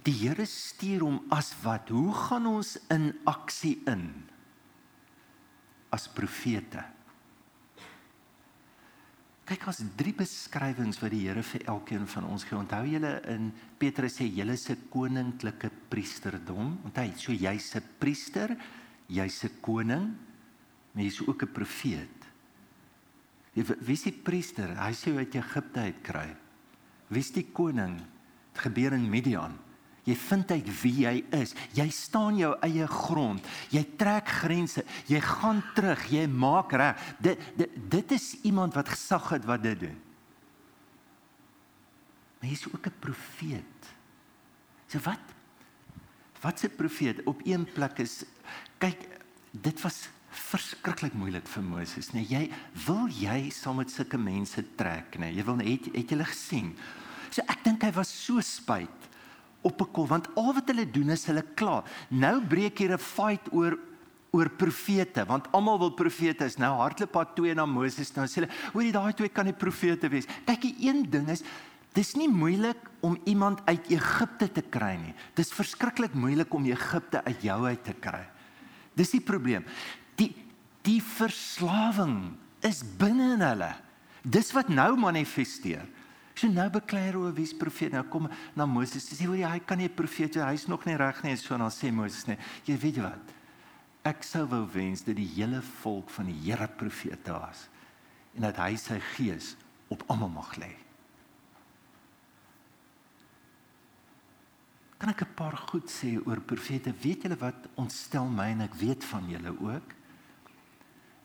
die 0.03 0.13
Here 0.13 0.45
stuur 0.45 1.01
hom 1.01 1.23
as 1.31 1.55
wat? 1.63 1.89
Hoe 1.89 2.13
gaan 2.13 2.45
ons 2.45 2.77
in 2.89 3.13
aksie 3.25 3.79
in 3.87 4.27
as 5.89 6.07
profete? 6.07 6.96
Kyk 9.47 9.69
as 9.71 9.79
drie 9.95 10.11
beskrywings 10.11 10.97
wat 10.99 11.13
die 11.13 11.21
Here 11.23 11.39
vir 11.39 11.63
elkeen 11.71 12.03
van 12.11 12.25
ons 12.27 12.43
gee. 12.43 12.57
Onthou 12.57 12.81
julle 12.83 13.13
in 13.31 13.45
Petrus 13.79 14.19
sê 14.19 14.27
julle 14.27 14.57
'n 14.57 14.89
koninklike 14.91 15.71
priesterdom. 15.89 16.79
Onthou, 16.83 17.13
so 17.15 17.31
jy's 17.31 17.75
'n 17.75 17.83
priester, 17.97 18.57
jy's 19.07 19.43
'n 19.45 19.61
koning, 19.61 20.15
maar 20.91 21.03
jy's 21.03 21.21
ook 21.21 21.43
'n 21.43 21.53
profeet. 21.53 22.27
Wie 23.53 23.93
is 23.93 24.03
die 24.03 24.11
priester? 24.11 24.67
Hy 24.75 24.91
sê 24.93 25.17
Egipte 25.17 25.79
uit 25.79 26.01
kry. 26.03 26.35
Wie 27.07 27.19
is 27.19 27.31
die 27.31 27.47
koning? 27.53 28.01
Dit 28.53 28.61
gebeur 28.61 28.93
in 28.93 29.09
Midian. 29.09 29.57
Jy 30.07 30.15
vind 30.15 30.51
uit 30.55 30.71
wie 30.81 30.95
jy 31.03 31.15
is. 31.35 31.53
Jy 31.75 31.89
staan 31.91 32.39
jou 32.39 32.53
eie 32.63 32.87
grond. 32.87 33.43
Jy 33.75 33.83
trek 33.99 34.31
grense. 34.41 34.85
Jy 35.11 35.19
gaan 35.19 35.61
terug. 35.75 36.07
Jy 36.09 36.25
maak 36.31 36.71
reg. 36.71 37.07
Dit, 37.19 37.41
dit 37.59 37.79
dit 37.91 38.11
is 38.15 38.33
iemand 38.47 38.73
wat 38.73 38.95
gesag 38.95 39.29
het 39.35 39.45
wat 39.45 39.63
dit 39.67 39.79
doen. 39.87 39.97
maar 42.39 42.49
jy's 42.49 42.65
ook 42.73 42.85
'n 42.85 42.99
profeet. 42.99 43.81
So 44.87 44.99
wat 44.99 45.19
wat 46.41 46.63
'n 46.63 46.75
profeet 46.75 47.23
op 47.23 47.41
een 47.43 47.71
plek 47.73 47.97
is 47.97 48.23
kyk 48.77 49.07
dit 49.51 49.81
was 49.81 50.09
verskriklik 50.29 51.13
moeilik 51.13 51.47
vir 51.47 51.63
Moses, 51.63 52.11
nee. 52.11 52.25
Jy 52.27 52.51
wil 52.85 53.07
jy 53.07 53.49
saam 53.49 53.75
met 53.75 53.91
sulke 53.91 54.17
mense 54.17 54.75
trek, 54.75 55.17
nee. 55.17 55.33
Jy 55.33 55.43
wil 55.43 55.57
het 55.57 55.85
het 55.85 56.09
jy 56.09 56.23
gesien. 56.23 56.77
So 57.29 57.41
ek 57.47 57.63
dink 57.63 57.83
hy 57.83 57.91
was 57.91 58.25
so 58.25 58.39
spyt 58.39 59.06
op 59.61 59.81
'n 59.81 59.91
kol 59.91 60.07
want 60.07 60.27
al 60.35 60.53
wat 60.53 60.67
hulle 60.67 60.91
doen 60.91 61.09
is 61.09 61.25
hulle 61.25 61.43
kla. 61.55 61.83
Nou 62.09 62.41
breek 62.41 62.77
hier 62.77 62.93
'n 62.93 62.97
fight 62.97 63.51
oor 63.51 63.77
oor 64.31 64.49
profete 64.49 65.25
want 65.25 65.47
almal 65.51 65.79
wil 65.79 65.91
profete 65.91 66.45
is. 66.45 66.57
Nou 66.57 66.75
hardloop 66.77 67.11
pad 67.11 67.35
twee 67.35 67.53
na 67.53 67.65
Moses 67.65 68.13
nou 68.15 68.25
sê 68.27 68.41
hulle, 68.41 68.51
"Hoorie, 68.73 68.91
daai 68.91 69.13
twee 69.13 69.29
kan 69.29 69.45
nie 69.45 69.53
profete 69.53 70.09
wees." 70.09 70.27
Kyk, 70.45 70.61
die 70.61 70.75
een 70.79 71.09
ding 71.09 71.29
is 71.29 71.43
dis 71.93 72.15
nie 72.15 72.29
moeilik 72.29 72.77
om 73.01 73.17
iemand 73.25 73.61
uit 73.65 73.89
Egipte 73.89 74.51
te 74.51 74.61
kry 74.61 74.95
nie. 74.95 75.13
Dis 75.33 75.51
verskriklik 75.51 76.13
moeilik 76.13 76.53
om 76.53 76.65
Egipte 76.65 77.23
uit 77.23 77.41
jou 77.41 77.65
uit 77.65 77.83
te 77.83 77.93
kry. 77.93 78.27
Dis 78.95 79.09
die 79.11 79.21
probleem. 79.21 79.65
Die 80.15 80.35
die 80.83 81.01
verslawing 81.01 82.37
is 82.63 82.83
binne 82.97 83.33
in 83.33 83.41
hulle. 83.41 83.75
Dis 84.23 84.53
wat 84.55 84.69
nou 84.69 84.95
manifesteer. 84.95 85.85
So 86.37 86.49
nou 86.53 86.67
beklei 86.69 87.09
oor 87.17 87.33
wie's 87.33 87.53
profeet. 87.57 87.95
Nou 87.95 88.03
kom 88.13 88.27
na 88.55 88.67
Moses. 88.69 89.07
Sê 89.09 89.25
hoor 89.25 89.39
jy, 89.39 89.49
hy 89.49 89.61
kan 89.65 89.77
nie 89.77 89.87
'n 89.89 89.95
profeet 89.95 90.35
wees. 90.35 90.45
Hy's 90.45 90.67
nog 90.67 90.85
nie 90.85 90.95
reg 90.95 91.23
nie. 91.23 91.35
So 91.35 91.57
dan 91.57 91.71
sê 91.71 91.91
Moses 91.91 92.27
net, 92.27 92.39
jy 92.65 92.77
weet 92.77 92.97
wat? 93.01 93.33
Ek 94.05 94.23
sou 94.23 94.45
wou 94.45 94.67
wens 94.71 95.03
dat 95.03 95.15
die 95.15 95.27
hele 95.35 95.61
volk 95.61 96.09
van 96.09 96.25
die 96.25 96.39
Here 96.45 96.67
profete 96.67 97.31
was 97.31 97.67
en 98.35 98.41
dat 98.41 98.57
hy 98.57 98.75
sy 98.75 98.99
gees 98.99 99.55
op 99.89 100.03
almal 100.07 100.29
mag 100.29 100.55
lê. 100.57 100.75
Kan 104.99 105.09
ek 105.09 105.21
'n 105.21 105.33
paar 105.35 105.57
goed 105.57 105.89
sê 105.89 106.21
oor 106.25 106.39
profete? 106.39 106.93
Weet 107.01 107.23
julle 107.23 107.37
wat 107.37 107.67
ontstel 107.75 108.29
my 108.29 108.51
en 108.51 108.61
ek 108.61 108.75
weet 108.75 109.03
van 109.03 109.27
julle 109.29 109.59
ook? 109.59 109.93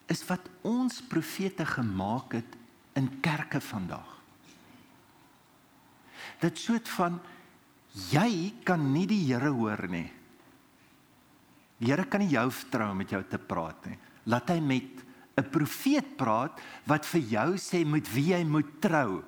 Is 0.07 0.25
wat 0.25 0.49
ons 0.63 1.01
profete 1.01 1.65
gemaak 1.65 2.33
het 2.33 2.57
in 2.95 3.21
kerke 3.21 3.61
vandag 3.61 4.22
dit 6.43 6.59
soort 6.59 6.89
van 6.97 7.19
jy 8.11 8.53
kan 8.65 8.81
nie 8.93 9.05
die 9.09 9.21
Here 9.27 9.51
hoor 9.53 9.85
nie. 9.91 10.07
Die 11.79 11.91
Here 11.91 12.05
kan 12.09 12.23
nie 12.23 12.33
jou 12.33 12.47
vertrou 12.51 12.91
om 12.91 13.01
met 13.03 13.13
jou 13.13 13.21
te 13.29 13.39
praat 13.39 13.89
nie. 13.89 13.97
Laat 14.29 14.49
hy 14.49 14.59
met 14.59 15.03
'n 15.37 15.49
profeet 15.49 16.15
praat 16.17 16.59
wat 16.85 17.05
vir 17.05 17.21
jou 17.21 17.57
sê 17.57 17.85
met 17.85 18.07
wie 18.13 18.33
jy 18.33 18.43
moet 18.43 18.81
trou. 18.81 19.23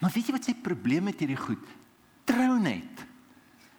Maar 0.00 0.10
weet 0.10 0.26
jy 0.26 0.32
wat 0.32 0.44
sy 0.44 0.54
probleem 0.54 1.04
met 1.04 1.20
hierdie 1.20 1.36
goed? 1.36 1.64
Trou 2.24 2.58
net. 2.58 3.06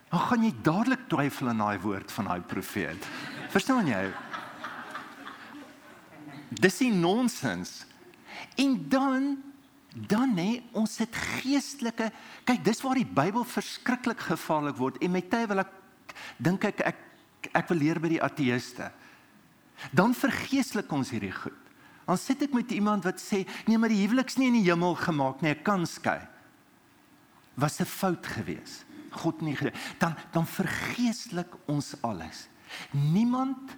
Dan 0.10 0.20
gaan 0.20 0.44
jy 0.44 0.53
dadelik 0.63 1.08
twyfel 1.10 1.50
aan 1.50 1.58
daai 1.58 1.79
woord 1.79 2.12
van 2.12 2.25
daai 2.25 2.41
profeet. 2.41 3.06
Verstaan 3.50 3.88
jy? 3.88 4.13
Dis 6.50 6.79
nie 6.79 6.91
nonsens. 6.91 7.86
En 8.58 8.89
dan 8.89 9.38
dan 10.08 10.36
nê 10.36 10.62
ons 10.77 10.98
het 11.01 11.15
geestelike 11.41 12.12
kyk 12.48 12.63
dis 12.63 12.82
waar 12.86 13.00
die 13.00 13.08
Bybel 13.08 13.44
verskriklik 13.44 14.20
gevaarlik 14.20 14.77
word. 14.77 15.00
En 15.03 15.12
met 15.12 15.29
tye 15.29 15.48
wil 15.50 15.63
ek 15.65 15.74
dink 16.38 16.63
ek 16.70 16.82
ek 16.94 17.06
ek 17.56 17.70
wil 17.72 17.79
leer 17.79 18.00
by 18.00 18.12
die 18.12 18.24
ateëste 18.24 18.91
dan 19.96 20.12
vergeestelik 20.12 20.91
ons 20.91 21.12
hierdie 21.13 21.32
goed. 21.32 21.56
Dan 22.10 22.18
sit 22.20 22.41
ek 22.44 22.56
met 22.58 22.72
iemand 22.75 23.06
wat 23.08 23.22
sê 23.22 23.46
nee 23.68 23.77
maar 23.77 23.91
die 23.91 24.01
huweliks 24.01 24.39
nie 24.39 24.50
in 24.50 24.60
die 24.60 24.68
hemel 24.68 24.98
gemaak 25.00 25.44
nie 25.44 25.53
ek 25.53 25.63
kan 25.68 25.86
skei 25.88 26.20
was 27.60 27.79
'n 27.79 27.86
fout 27.86 28.25
gewees. 28.25 28.85
God 29.12 29.42
nie 29.42 29.55
gedoen 29.55 29.77
dan 30.00 30.16
dan 30.31 30.46
vergeestelik 30.46 31.55
ons 31.68 31.96
alles. 32.01 32.48
Niemand 32.92 33.77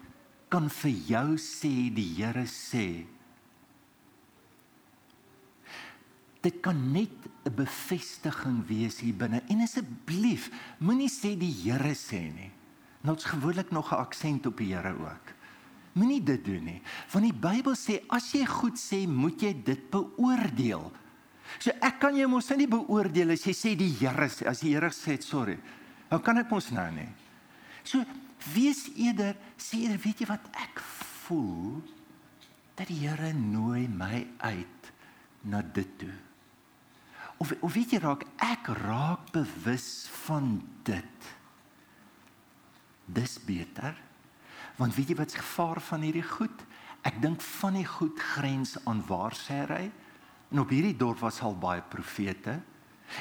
kan 0.50 0.70
vir 0.70 0.92
jou 0.92 1.38
sê 1.38 1.94
die 1.94 2.16
Here 2.16 2.46
sê 2.46 3.06
dit 6.42 6.60
kan 6.62 6.78
net 6.92 7.14
'n 7.46 7.54
bevestiging 7.56 8.66
wees 8.68 9.00
hier 9.00 9.14
binne. 9.14 9.42
En 9.48 9.62
asseblief, 9.62 10.50
moenie 10.78 11.10
sê 11.10 11.38
die 11.38 11.54
Here 11.64 11.94
sê 11.94 12.34
nie. 12.34 12.52
Nou 13.02 13.16
is 13.16 13.24
gewoonlik 13.24 13.72
nog 13.72 13.92
'n 13.92 13.96
aksent 13.96 14.46
op 14.46 14.58
die 14.58 14.74
Here 14.74 14.94
ook. 14.94 15.34
Moenie 15.94 16.24
dit 16.24 16.46
doen 16.46 16.64
nie. 16.64 16.82
Want 17.12 17.26
die 17.26 17.40
Bybel 17.40 17.76
sê 17.76 18.04
as 18.08 18.32
jy 18.32 18.46
goed 18.46 18.80
sê, 18.80 19.08
moet 19.08 19.42
jy 19.42 19.64
dit 19.64 19.90
beoordeel. 19.90 20.92
So 21.60 21.72
ek 21.82 22.00
kan 22.00 22.16
jou 22.16 22.28
mos 22.28 22.50
nie 22.50 22.68
beoordeel 22.68 23.32
as 23.32 23.44
jy 23.44 23.54
sê 23.54 23.76
die 23.76 23.96
Here 24.00 24.30
sê, 24.30 24.48
as 24.48 24.60
die 24.60 24.74
Here 24.74 24.90
sê 24.90 25.22
sorry. 25.22 25.60
Hoe 26.10 26.22
kan 26.22 26.38
ek 26.38 26.50
mos 26.50 26.72
nou 26.72 26.92
nie? 26.92 27.10
So 27.84 28.06
wees 28.54 28.90
eerder 28.96 29.36
sê 29.58 29.78
eerder 29.78 30.00
weet 30.00 30.20
jy 30.20 30.28
wat 30.28 30.50
ek 30.54 30.80
voel 31.26 31.82
dat 32.76 32.88
die 32.88 33.08
Here 33.08 33.34
nooi 33.34 33.88
my 33.88 34.28
uit 34.40 34.92
na 35.44 35.62
dit 35.62 35.98
toe 35.98 36.31
of 37.42 37.54
of 37.66 37.74
weet 37.74 37.96
jy 37.96 38.00
raak 38.04 38.24
ek 38.46 38.70
raak 38.84 39.32
bewus 39.34 40.06
van 40.28 40.60
dit. 40.86 41.30
Dis 43.10 43.40
beter. 43.42 43.98
Want 44.78 44.96
weet 44.96 45.12
jy 45.12 45.18
wat's 45.18 45.40
gevaar 45.40 45.82
van 45.90 46.06
hierdie 46.06 46.26
goed? 46.26 46.68
Ek 47.08 47.18
dink 47.24 47.42
van 47.58 47.80
die 47.80 47.88
goed 47.88 48.20
grens 48.36 48.76
aan 48.86 49.02
waarsêry 49.10 49.90
en 50.52 50.62
op 50.62 50.70
hierdie 50.70 50.98
dorp 50.98 51.24
was 51.24 51.42
al 51.42 51.58
baie 51.58 51.82
profete. 51.82 52.60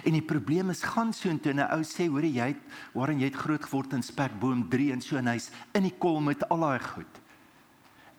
En 0.05 0.15
die 0.15 0.25
probleem 0.25 0.71
is 0.71 0.85
gaan 0.85 1.15
so 1.17 1.31
intoe 1.33 1.55
'n 1.55 1.65
ou 1.73 1.83
sê 1.83 2.07
hoor 2.07 2.25
jy 2.25 2.53
het 2.53 2.63
waarin 2.93 3.21
jy 3.21 3.33
het 3.33 3.43
groot 3.43 3.65
geword 3.65 3.93
in 3.97 4.03
spekboom 4.03 4.69
3 4.69 4.93
en 4.93 5.01
so 5.01 5.17
en 5.17 5.33
hy's 5.33 5.51
in 5.73 5.89
die 5.89 5.97
kol 5.99 6.21
met 6.21 6.45
al 6.51 6.61
daai 6.61 6.79
goed. 6.79 7.21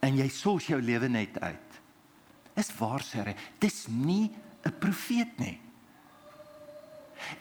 En 0.02 0.18
jy 0.18 0.28
sos 0.30 0.68
jou 0.68 0.82
lewe 0.82 1.08
net 1.08 1.40
uit. 1.40 1.70
Is 2.58 2.74
waarsêry 2.80 3.38
dis 3.60 3.88
nie 3.88 4.32
'n 4.66 4.80
profeet 4.80 5.38
nie 5.40 5.60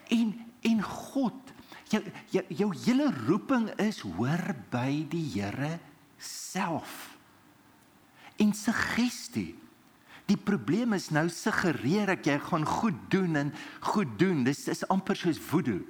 En 0.08 0.34
en 0.60 0.82
God, 0.84 1.52
jou 1.88 2.02
jou, 2.28 2.42
jou 2.52 2.68
hele 2.84 3.06
roeping 3.26 3.70
is 3.80 4.02
hoor 4.04 4.52
by 4.72 5.06
die 5.08 5.24
Here 5.32 5.78
self. 6.20 7.16
En 8.40 8.52
suggestie. 8.56 9.54
Die 10.28 10.38
probleem 10.38 10.94
is 10.94 11.08
nou 11.10 11.26
suggereer 11.32 12.12
ek 12.14 12.28
jy 12.28 12.36
gaan 12.44 12.66
goed 12.68 12.98
doen 13.12 13.40
en 13.40 13.54
goed 13.92 14.12
doen. 14.20 14.44
Dis 14.46 14.66
is 14.70 14.84
amper 14.92 15.18
soos 15.18 15.40
voodoo. 15.50 15.80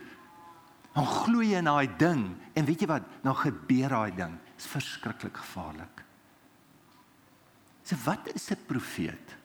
Dan 0.95 1.07
glo 1.07 1.43
jy 1.45 1.59
in 1.61 1.69
daai 1.69 1.91
ding 2.01 2.25
en 2.57 2.67
weet 2.67 2.83
jy 2.83 2.89
wat? 2.91 3.05
Nou 3.27 3.35
gebeur 3.37 3.93
daai 3.93 4.15
ding. 4.17 4.39
Dit 4.55 4.65
is 4.65 4.71
verskriklik 4.71 5.37
gevaarlik. 5.43 6.03
So 7.85 7.97
wat 8.07 8.31
is 8.35 8.51
'n 8.51 8.67
profeet? 8.67 9.37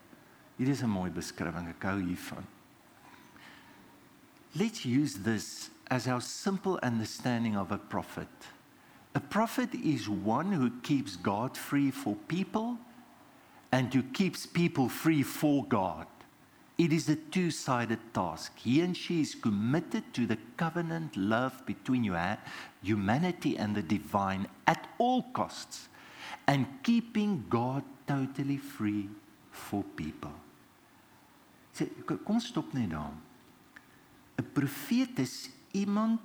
Hier 0.56 0.68
is 0.68 0.82
'n 0.82 0.88
mooi 0.88 1.10
beskrywing. 1.10 1.68
Ek 1.68 1.82
hou 1.82 2.00
hiervan. 2.00 2.55
Let's 4.58 4.86
use 4.86 5.16
this 5.16 5.68
as 5.90 6.08
our 6.08 6.20
simple 6.20 6.78
understanding 6.82 7.56
of 7.56 7.72
a 7.72 7.78
prophet. 7.78 8.28
A 9.14 9.20
prophet 9.20 9.74
is 9.74 10.08
one 10.08 10.50
who 10.50 10.70
keeps 10.82 11.16
God 11.16 11.56
free 11.58 11.90
for 11.90 12.16
people 12.26 12.78
and 13.70 13.92
who 13.92 14.02
keeps 14.02 14.46
people 14.46 14.88
free 14.88 15.22
for 15.22 15.64
God. 15.64 16.06
It 16.78 16.90
is 16.90 17.08
a 17.10 17.16
two 17.16 17.50
sided 17.50 17.98
task. 18.14 18.52
He 18.56 18.80
and 18.80 18.96
she 18.96 19.20
is 19.20 19.34
committed 19.34 20.14
to 20.14 20.26
the 20.26 20.38
covenant 20.56 21.16
love 21.18 21.64
between 21.66 22.10
humanity 22.82 23.58
and 23.58 23.74
the 23.74 23.82
divine 23.82 24.46
at 24.66 24.86
all 24.96 25.22
costs 25.34 25.88
and 26.46 26.66
keeping 26.82 27.44
God 27.50 27.82
totally 28.06 28.56
free 28.56 29.10
for 29.50 29.84
people. 29.96 30.32
Kom 32.24 32.40
stop 32.40 32.72
net 32.72 32.90
daar. 32.90 33.25
'n 34.36 34.52
profeet 34.52 35.18
is 35.18 35.50
iemand 35.72 36.20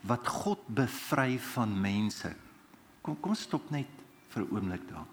wat 0.00 0.26
God 0.28 0.66
bevry 0.66 1.38
van 1.38 1.80
mense. 1.80 2.36
Kom 3.00 3.20
kom 3.20 3.34
stop 3.34 3.70
net 3.70 3.88
vir 4.28 4.42
'n 4.42 4.50
oomblik 4.50 4.88
daar. 4.88 5.06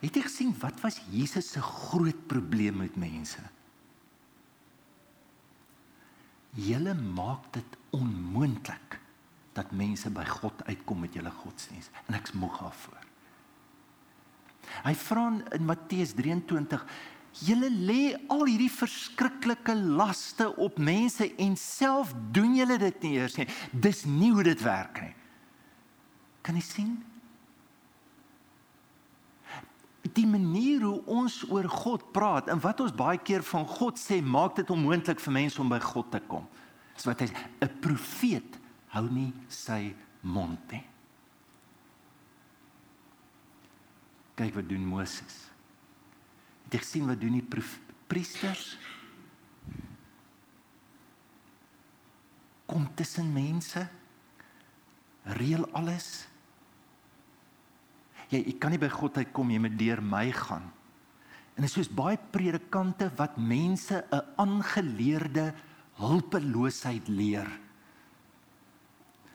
Het 0.00 0.14
jy 0.14 0.22
gesien 0.22 0.54
wat 0.60 0.80
was 0.80 1.00
Jesus 1.10 1.50
se 1.50 1.60
groot 1.62 2.26
probleem 2.26 2.76
met 2.76 2.96
mense? 2.96 3.40
Julle 6.50 6.94
maak 6.94 7.52
dit 7.52 7.76
onmoontlik 7.90 9.00
dat 9.52 9.72
mense 9.72 10.10
by 10.10 10.24
God 10.24 10.64
uitkom 10.64 11.00
met 11.00 11.14
julle 11.14 11.30
godsdienst 11.30 11.90
en 12.06 12.14
ek's 12.14 12.32
moeg 12.32 12.58
daarvoor. 12.58 13.00
Hy 14.84 14.94
vra 14.94 15.24
in 15.54 15.64
Matteus 15.64 16.12
23 16.12 16.84
Julle 17.34 17.70
lê 17.70 18.14
al 18.30 18.44
hierdie 18.46 18.70
verskriklike 18.70 19.74
laste 19.74 20.46
op 20.62 20.78
mense 20.78 21.26
en 21.42 21.56
self 21.58 22.12
doen 22.34 22.54
julle 22.54 22.78
dit 22.78 23.02
nie 23.02 23.16
eers 23.18 23.38
nie. 23.40 23.48
Dis 23.72 24.04
nie 24.06 24.30
hoe 24.30 24.44
dit 24.46 24.62
werk 24.62 25.02
nie. 25.02 25.14
Kan 26.46 26.60
jy 26.60 26.62
sien? 26.62 26.94
die 30.14 30.26
manier 30.28 30.82
hoe 30.84 31.00
ons 31.10 31.40
oor 31.50 31.66
God 31.70 32.04
praat 32.14 32.50
en 32.52 32.60
wat 32.62 32.82
ons 32.84 32.94
baie 32.94 33.18
keer 33.18 33.44
van 33.46 33.64
God 33.66 33.98
sê, 33.98 34.20
maak 34.20 34.58
dit 34.58 34.70
onmoontlik 34.70 35.22
vir 35.22 35.34
mense 35.40 35.60
om 35.62 35.70
by 35.72 35.80
God 35.82 36.10
te 36.12 36.20
kom. 36.28 36.44
Dis 36.94 37.06
wat 37.08 37.24
hy 37.24 37.28
'n 37.60 37.80
profeet 37.80 38.58
hou 38.94 39.08
nie 39.10 39.32
sy 39.48 39.94
mond 40.22 40.60
nie. 40.70 40.84
Kyk 44.36 44.54
wat 44.54 44.68
doen 44.68 44.86
Moses. 44.86 45.50
Het 46.64 46.76
jy 46.76 46.80
gesien 46.82 47.06
wat 47.06 47.20
doen 47.20 47.38
die 47.38 47.62
priesters? 48.08 48.76
Kom 52.66 52.88
tussen 52.96 53.32
mense. 53.32 53.84
Reël 55.38 55.66
alles. 55.76 56.26
Jy 58.32 58.40
ek 58.54 58.58
kan 58.60 58.72
nie 58.74 58.80
by 58.80 58.90
God 58.92 59.20
uitkom 59.20 59.52
jy 59.52 59.60
moet 59.62 59.76
deur 59.78 60.02
my 60.02 60.26
gaan. 60.34 60.66
En 61.54 61.62
dit 61.62 61.70
is 61.70 61.76
soos 61.76 61.90
baie 61.92 62.18
predikante 62.18 63.10
wat 63.16 63.36
mense 63.38 64.04
'n 64.10 64.22
aangeleerde 64.36 65.54
hulpeloosheid 66.00 67.08
leer. 67.08 67.46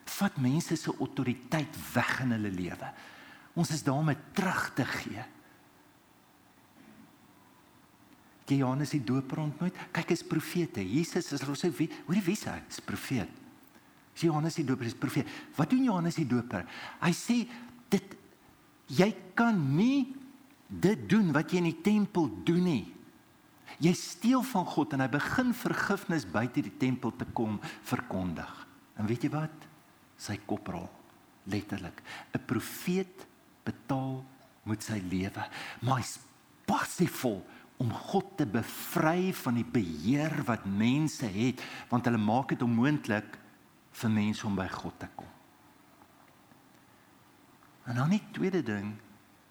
Vat 0.05 0.37
mense 0.37 0.75
se 0.75 0.91
autoriteit 0.99 1.75
weg 1.93 2.19
in 2.19 2.31
hulle 2.31 2.51
lewe. 2.51 2.93
Ons 3.53 3.71
is 3.71 3.83
daar 3.83 3.95
om 3.95 4.05
dit 4.05 4.17
terug 4.33 4.73
te 4.75 4.85
gee. 4.85 5.23
Jy 8.49 8.61
Johannes 8.63 8.93
die 8.95 9.03
Doper 9.05 9.43
ontmoet. 9.43 9.77
Kyk, 9.93 10.13
is 10.15 10.25
profete. 10.25 10.83
Jesus 10.85 11.31
is 11.35 11.45
ons 11.45 11.61
sê 11.61 11.69
wie? 11.77 11.89
Hoe 12.07 12.17
die 12.17 12.25
wie 12.25 12.37
sê? 12.37 12.55
Is 12.69 12.81
profeet. 12.83 13.29
Is 14.15 14.25
Johannes 14.25 14.57
die 14.57 14.65
Doper 14.67 14.89
is 14.89 14.97
profeet. 14.97 15.29
Wat 15.57 15.69
doen 15.69 15.85
Johannes 15.85 16.17
die 16.17 16.27
Doper? 16.29 16.65
Hy 17.03 17.11
sê 17.15 17.43
dit 17.93 18.15
jy 18.89 19.09
kan 19.37 19.57
nie 19.75 20.09
dit 20.69 21.03
doen 21.09 21.29
wat 21.33 21.51
jy 21.51 21.61
in 21.61 21.69
die 21.69 21.81
tempel 21.85 22.29
doen 22.45 22.65
nie. 22.65 22.85
Jy 23.79 23.93
steel 23.95 24.41
van 24.49 24.65
God 24.67 24.95
en 24.95 25.05
hy 25.05 25.09
begin 25.13 25.53
vergifnis 25.55 26.25
buite 26.27 26.63
die 26.65 26.77
tempel 26.81 27.13
te 27.15 27.27
kom 27.37 27.59
verkondig. 27.87 28.49
En 28.99 29.07
weet 29.09 29.27
jy 29.27 29.31
wat? 29.33 29.67
Sy 30.19 30.35
kop 30.49 30.67
rol 30.73 30.89
letterlik. 31.49 32.01
'n 32.33 32.45
Profeet 32.45 33.25
betaal 33.63 34.23
met 34.63 34.83
sy 34.83 34.99
lewe, 35.09 35.43
maar 35.81 36.01
hy's 36.01 36.19
passiefvol 36.65 37.41
om 37.79 37.91
God 38.11 38.33
te 38.37 38.45
bevry 38.49 39.31
van 39.39 39.55
die 39.55 39.67
beheer 39.67 40.33
wat 40.47 40.65
mense 40.67 41.27
het, 41.31 41.61
want 41.87 42.07
hulle 42.09 42.19
maak 42.19 42.51
dit 42.51 42.63
onmoontlik 42.65 43.37
vir 44.01 44.11
mense 44.11 44.43
om 44.47 44.57
by 44.57 44.67
God 44.73 44.97
te 44.99 45.07
kom. 45.15 45.29
En 47.89 48.01
dan 48.01 48.11
die 48.13 48.23
tweede 48.35 48.61
ding 48.65 48.91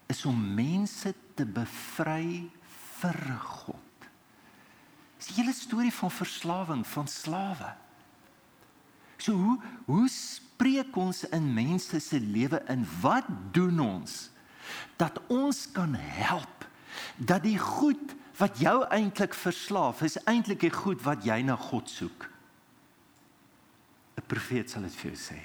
is 0.09 0.21
om 0.29 0.37
mense 0.55 1.11
te 1.35 1.45
bevry 1.45 2.45
vir 3.01 3.19
God. 3.43 4.07
Dis 5.17 5.31
die 5.31 5.41
hele 5.41 5.55
storie 5.55 5.93
van 5.93 6.13
verslawing 6.13 6.85
van 6.87 7.09
slawe. 7.11 7.73
So 9.19 9.35
hoe 9.35 9.57
hoe 9.89 10.05
spreek 10.13 10.95
ons 11.01 11.25
in 11.35 11.49
mense 11.53 11.99
se 11.99 12.19
lewe 12.21 12.61
in? 12.71 12.85
Wat 13.01 13.27
doen 13.51 13.81
ons 13.83 14.29
dat 15.01 15.17
ons 15.27 15.65
kan 15.75 15.95
help 15.97 16.67
dat 17.17 17.43
die 17.43 17.57
goed 17.59 18.15
wat 18.39 18.59
jou 18.61 18.77
eintlik 18.87 19.35
verslaaf 19.35 20.03
is 20.07 20.17
eintlik 20.29 20.61
die 20.63 20.73
goed 20.73 21.01
wat 21.03 21.25
jy 21.27 21.41
na 21.43 21.55
God 21.55 21.89
soek? 21.89 22.29
'n 24.17 24.27
Profeet 24.27 24.69
sal 24.69 24.81
dit 24.81 24.95
vir 24.95 25.11
jou 25.11 25.19
sê. 25.19 25.39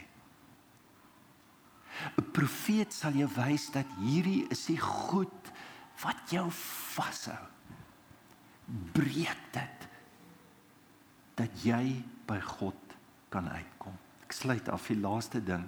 'n 2.18 2.30
Profeet 2.32 2.92
sal 2.92 3.12
jou 3.12 3.28
wys 3.36 3.70
dat 3.70 3.86
hierdie 3.98 4.46
is 4.50 4.66
die 4.66 4.80
goed 4.80 5.52
wat 6.02 6.30
jou 6.30 6.50
vashou. 6.94 7.44
Breek 8.92 9.42
dit 9.52 9.88
dat 11.36 11.50
jy 11.64 12.02
by 12.26 12.40
God 12.40 12.80
kan 13.30 13.48
uitkom 13.48 13.98
sluit 14.34 14.68
af 14.68 14.88
die 14.90 14.98
laaste 14.98 15.40
ding. 15.44 15.64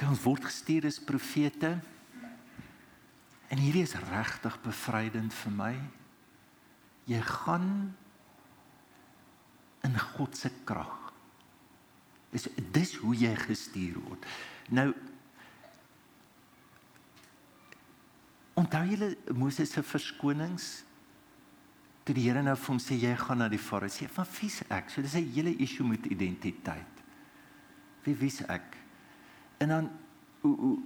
Kan 0.00 0.16
word 0.24 0.46
gestuur 0.48 0.88
as 0.88 1.00
profete. 1.02 1.76
En 3.52 3.60
hierdie 3.60 3.84
is 3.84 3.98
regtig 4.08 4.56
bevrydend 4.64 5.34
vir 5.36 5.52
my. 5.52 5.72
Jy 7.10 7.20
gaan 7.26 7.68
in 9.84 9.98
God 10.14 10.38
se 10.38 10.48
krag. 10.64 11.10
Dis 12.32 12.48
dis 12.72 12.94
hoe 13.02 13.12
jy 13.18 13.32
gestuur 13.36 13.98
word. 14.06 14.28
Nou 14.72 14.92
Onthou 18.52 18.82
julle 18.84 19.14
Moses 19.32 19.70
se 19.72 19.80
verskonings 19.80 20.66
toe 22.04 22.12
die 22.14 22.26
Here 22.26 22.42
nou 22.44 22.52
vir 22.58 22.68
hom 22.68 22.80
sê 22.82 22.98
jy 23.00 23.12
gaan 23.16 23.40
na 23.40 23.46
die 23.48 23.60
Farao. 23.60 24.08
Van 24.12 24.28
wie's 24.36 24.58
ek? 24.68 24.90
So 24.90 25.02
dis 25.02 25.14
'n 25.16 25.32
hele 25.32 25.56
issue 25.56 25.86
met 25.86 26.04
identiteit. 26.06 27.00
Wie 28.04 28.14
wie's 28.14 28.40
ek? 28.48 28.76
En 29.58 29.68
dan 29.68 29.90
hoe 30.40 30.56
hoe 30.56 30.78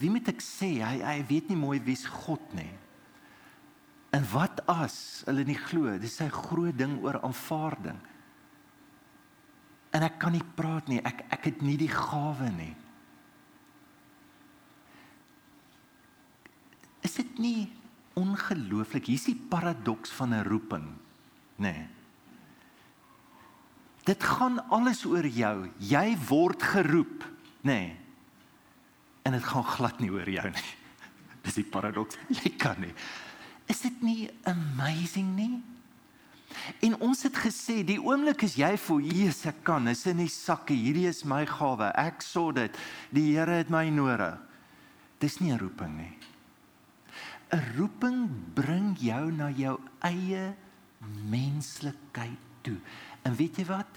wie 0.00 0.10
moet 0.12 0.28
ek 0.28 0.42
sê? 0.44 0.76
Hy 0.84 1.00
hy 1.00 1.20
weet 1.28 1.48
nie 1.50 1.58
mooi 1.58 1.78
wie's 1.84 2.04
God 2.08 2.42
nie. 2.56 2.72
En 4.16 4.24
wat 4.32 4.62
as 4.70 5.24
hulle 5.26 5.44
nie 5.48 5.58
glo? 5.58 5.96
Dis 6.00 6.18
sy 6.20 6.28
groot 6.32 6.76
ding 6.76 6.98
oor 7.04 7.18
aanvaarding. 7.24 7.98
En 9.96 10.04
ek 10.04 10.18
kan 10.20 10.34
nie 10.36 10.44
praat 10.56 10.88
nie. 10.92 11.00
Ek 11.00 11.24
ek 11.32 11.50
het 11.50 11.64
nie 11.64 11.76
die 11.80 11.92
gawe 11.92 12.50
nie. 12.56 12.74
Is 17.06 17.16
dit 17.20 17.38
nie 17.40 17.68
ongelooflik. 18.16 19.08
Hier's 19.08 19.28
die 19.28 19.36
paradoks 19.36 20.10
van 20.16 20.34
'n 20.34 20.44
roeping, 20.44 20.88
nê. 21.56 21.72
Nee. 21.72 21.88
Dit 24.06 24.22
gaan 24.22 24.60
alles 24.70 25.04
oor 25.04 25.26
jou. 25.26 25.70
Jy 25.78 26.16
word 26.28 26.62
geroep, 26.62 27.24
nê. 27.62 27.72
Nee. 27.72 28.05
En 29.26 29.34
dit 29.34 29.46
gaan 29.50 29.66
glad 29.66 30.02
nie 30.02 30.10
oor 30.14 30.28
jou 30.30 30.50
nie. 30.54 30.74
Dis 31.46 31.58
die 31.58 31.66
paradoks. 31.66 32.18
Jy 32.30 32.52
kan 32.60 32.78
nie. 32.82 32.92
Is 33.66 33.82
dit 33.82 34.02
nie 34.06 34.20
amazing 34.46 35.32
nie? 35.34 35.56
En 36.86 36.94
ons 37.02 37.22
het 37.26 37.36
gesê 37.42 37.80
die 37.86 37.98
oomblik 37.98 38.44
as 38.46 38.54
jy 38.58 38.70
voel 38.86 39.08
Jesus 39.10 39.48
ek 39.50 39.64
kan, 39.66 39.88
is 39.90 40.04
in 40.08 40.22
die 40.22 40.30
sakke, 40.30 40.74
hierdie 40.76 41.08
is 41.10 41.24
my 41.26 41.42
gawe. 41.48 41.90
Ek 41.98 42.22
sou 42.24 42.48
dit. 42.54 42.78
Die 43.14 43.32
Here 43.34 43.58
het 43.60 43.72
my 43.72 43.88
nodig. 43.90 44.38
Dis 45.20 45.40
nie 45.40 45.52
'n 45.52 45.58
roeping 45.58 45.96
nie. 45.96 46.14
'n 47.52 47.62
roeping 47.76 48.30
bring 48.54 48.96
jou 48.98 49.30
na 49.32 49.50
jou 49.50 49.78
eie 50.02 50.54
menslikheid 51.30 52.42
toe. 52.62 52.76
En 53.22 53.34
weet 53.36 53.58
jy 53.58 53.64
wat? 53.64 53.88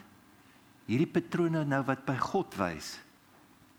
Hierdie 0.85 1.09
patrone 1.09 1.65
nou 1.65 1.83
wat 1.85 2.05
by 2.05 2.17
God 2.17 2.55
wys, 2.57 2.99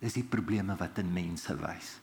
is 0.00 0.16
die 0.16 0.24
probleme 0.24 0.76
wat 0.80 0.98
in 1.02 1.12
mense 1.12 1.54
wys. 1.60 1.98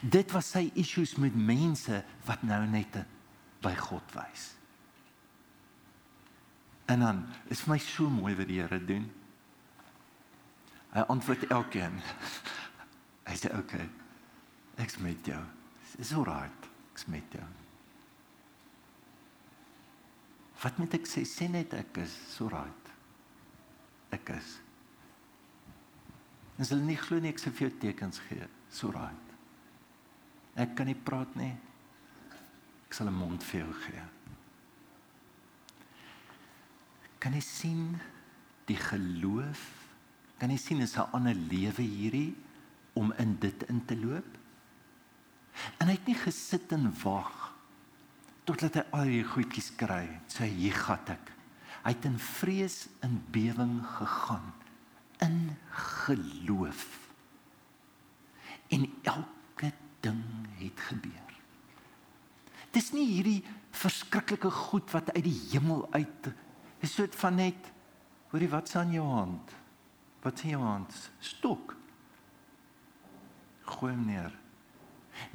Dit 0.00 0.32
was 0.36 0.50
sy 0.52 0.66
issues 0.78 1.16
met 1.20 1.34
mense 1.34 2.02
wat 2.28 2.42
nou 2.46 2.60
net 2.68 3.00
by 3.64 3.72
God 3.80 4.14
wys. 4.16 4.50
En 6.90 7.04
dan 7.04 7.22
is 7.48 7.64
my 7.70 7.78
so 7.78 8.10
mooi 8.10 8.34
wat 8.36 8.48
die 8.50 8.60
Here 8.60 8.80
doen. 8.84 9.06
Hy 10.90 11.04
antwoord 11.12 11.46
elkeen. 11.54 12.00
Hy 13.28 13.36
sê. 13.38 13.52
Okay, 13.54 13.86
ek's 14.82 14.98
met 14.98 15.26
jou. 15.26 15.40
Dis 15.94 16.10
alright. 16.18 16.70
Ek's 16.90 17.06
met 17.06 17.36
jou. 17.36 17.46
Wat 20.60 20.80
moet 20.82 20.98
ek 20.98 21.06
sê? 21.08 21.22
Sê 21.28 21.46
net 21.48 21.76
ek 21.78 22.02
is 22.02 22.16
alright. 22.42 22.90
Ek 24.16 24.34
is. 24.34 24.58
Ons 26.60 26.68
sal 26.74 26.82
nie 26.84 26.98
glo 27.00 27.16
nie 27.22 27.32
ek 27.32 27.40
sê 27.40 27.48
vir 27.54 27.70
jou 27.70 27.74
tekens 27.80 28.20
gee. 28.28 28.44
Dis 28.68 28.82
alright. 28.84 29.28
Ek 30.60 30.74
kan 30.76 30.90
nie 30.90 30.98
praat 31.08 31.32
nie. 31.40 31.54
Ek 32.84 32.94
sal 32.94 33.08
'n 33.08 33.16
mond 33.16 33.42
vir 33.42 33.60
jou 33.64 33.72
gee. 33.86 34.02
Kan 37.18 37.32
jy 37.32 37.40
sien 37.40 38.00
die 38.66 38.76
geloof? 38.76 39.88
Kan 40.38 40.50
jy 40.50 40.58
sien 40.58 40.80
is 40.80 40.96
'n 40.96 41.08
ander 41.12 41.34
lewe 41.34 41.82
hierdie 41.82 42.36
om 42.94 43.12
in 43.18 43.38
dit 43.40 43.62
in 43.70 43.84
te 43.86 43.96
loop? 43.96 44.38
En 45.80 45.86
hy 45.86 45.92
het 45.92 46.06
nie 46.06 46.14
gesit 46.14 46.72
en 46.72 46.92
wag 47.02 47.54
totdat 48.44 48.74
hy 48.74 48.84
al 48.92 49.04
die 49.04 49.24
goedjies 49.24 49.76
kry. 49.76 50.20
Sê 50.28 50.44
hier 50.44 50.74
gaan 50.74 51.08
ek. 51.08 51.32
Hy 51.84 51.90
het 51.90 52.04
in 52.04 52.18
vrees 52.18 52.88
en 53.00 53.24
bewering 53.30 53.80
gegaan 53.86 54.59
in 55.24 55.56
geloof. 55.70 56.86
En 58.68 58.86
elke 59.02 59.72
ding 60.00 60.24
het 60.58 60.80
gebeur. 60.90 61.30
Dis 62.70 62.92
nie 62.94 63.06
hierdie 63.08 63.40
verskriklike 63.74 64.50
goed 64.50 64.90
wat 64.94 65.10
uit 65.14 65.24
die 65.26 65.38
hemel 65.50 65.86
uit 65.90 66.30
is 66.80 66.94
soort 66.94 67.16
van 67.18 67.36
net 67.40 67.72
hoorie 68.30 68.48
wat's 68.48 68.76
aan 68.78 68.92
jou 68.94 69.06
hand? 69.06 69.52
Wat 70.22 70.38
is 70.38 70.44
in 70.44 70.54
jou 70.54 70.62
hand? 70.62 70.94
Stok. 71.20 71.74
Gooi 73.70 73.92
hom 73.92 74.06
neer 74.06 74.36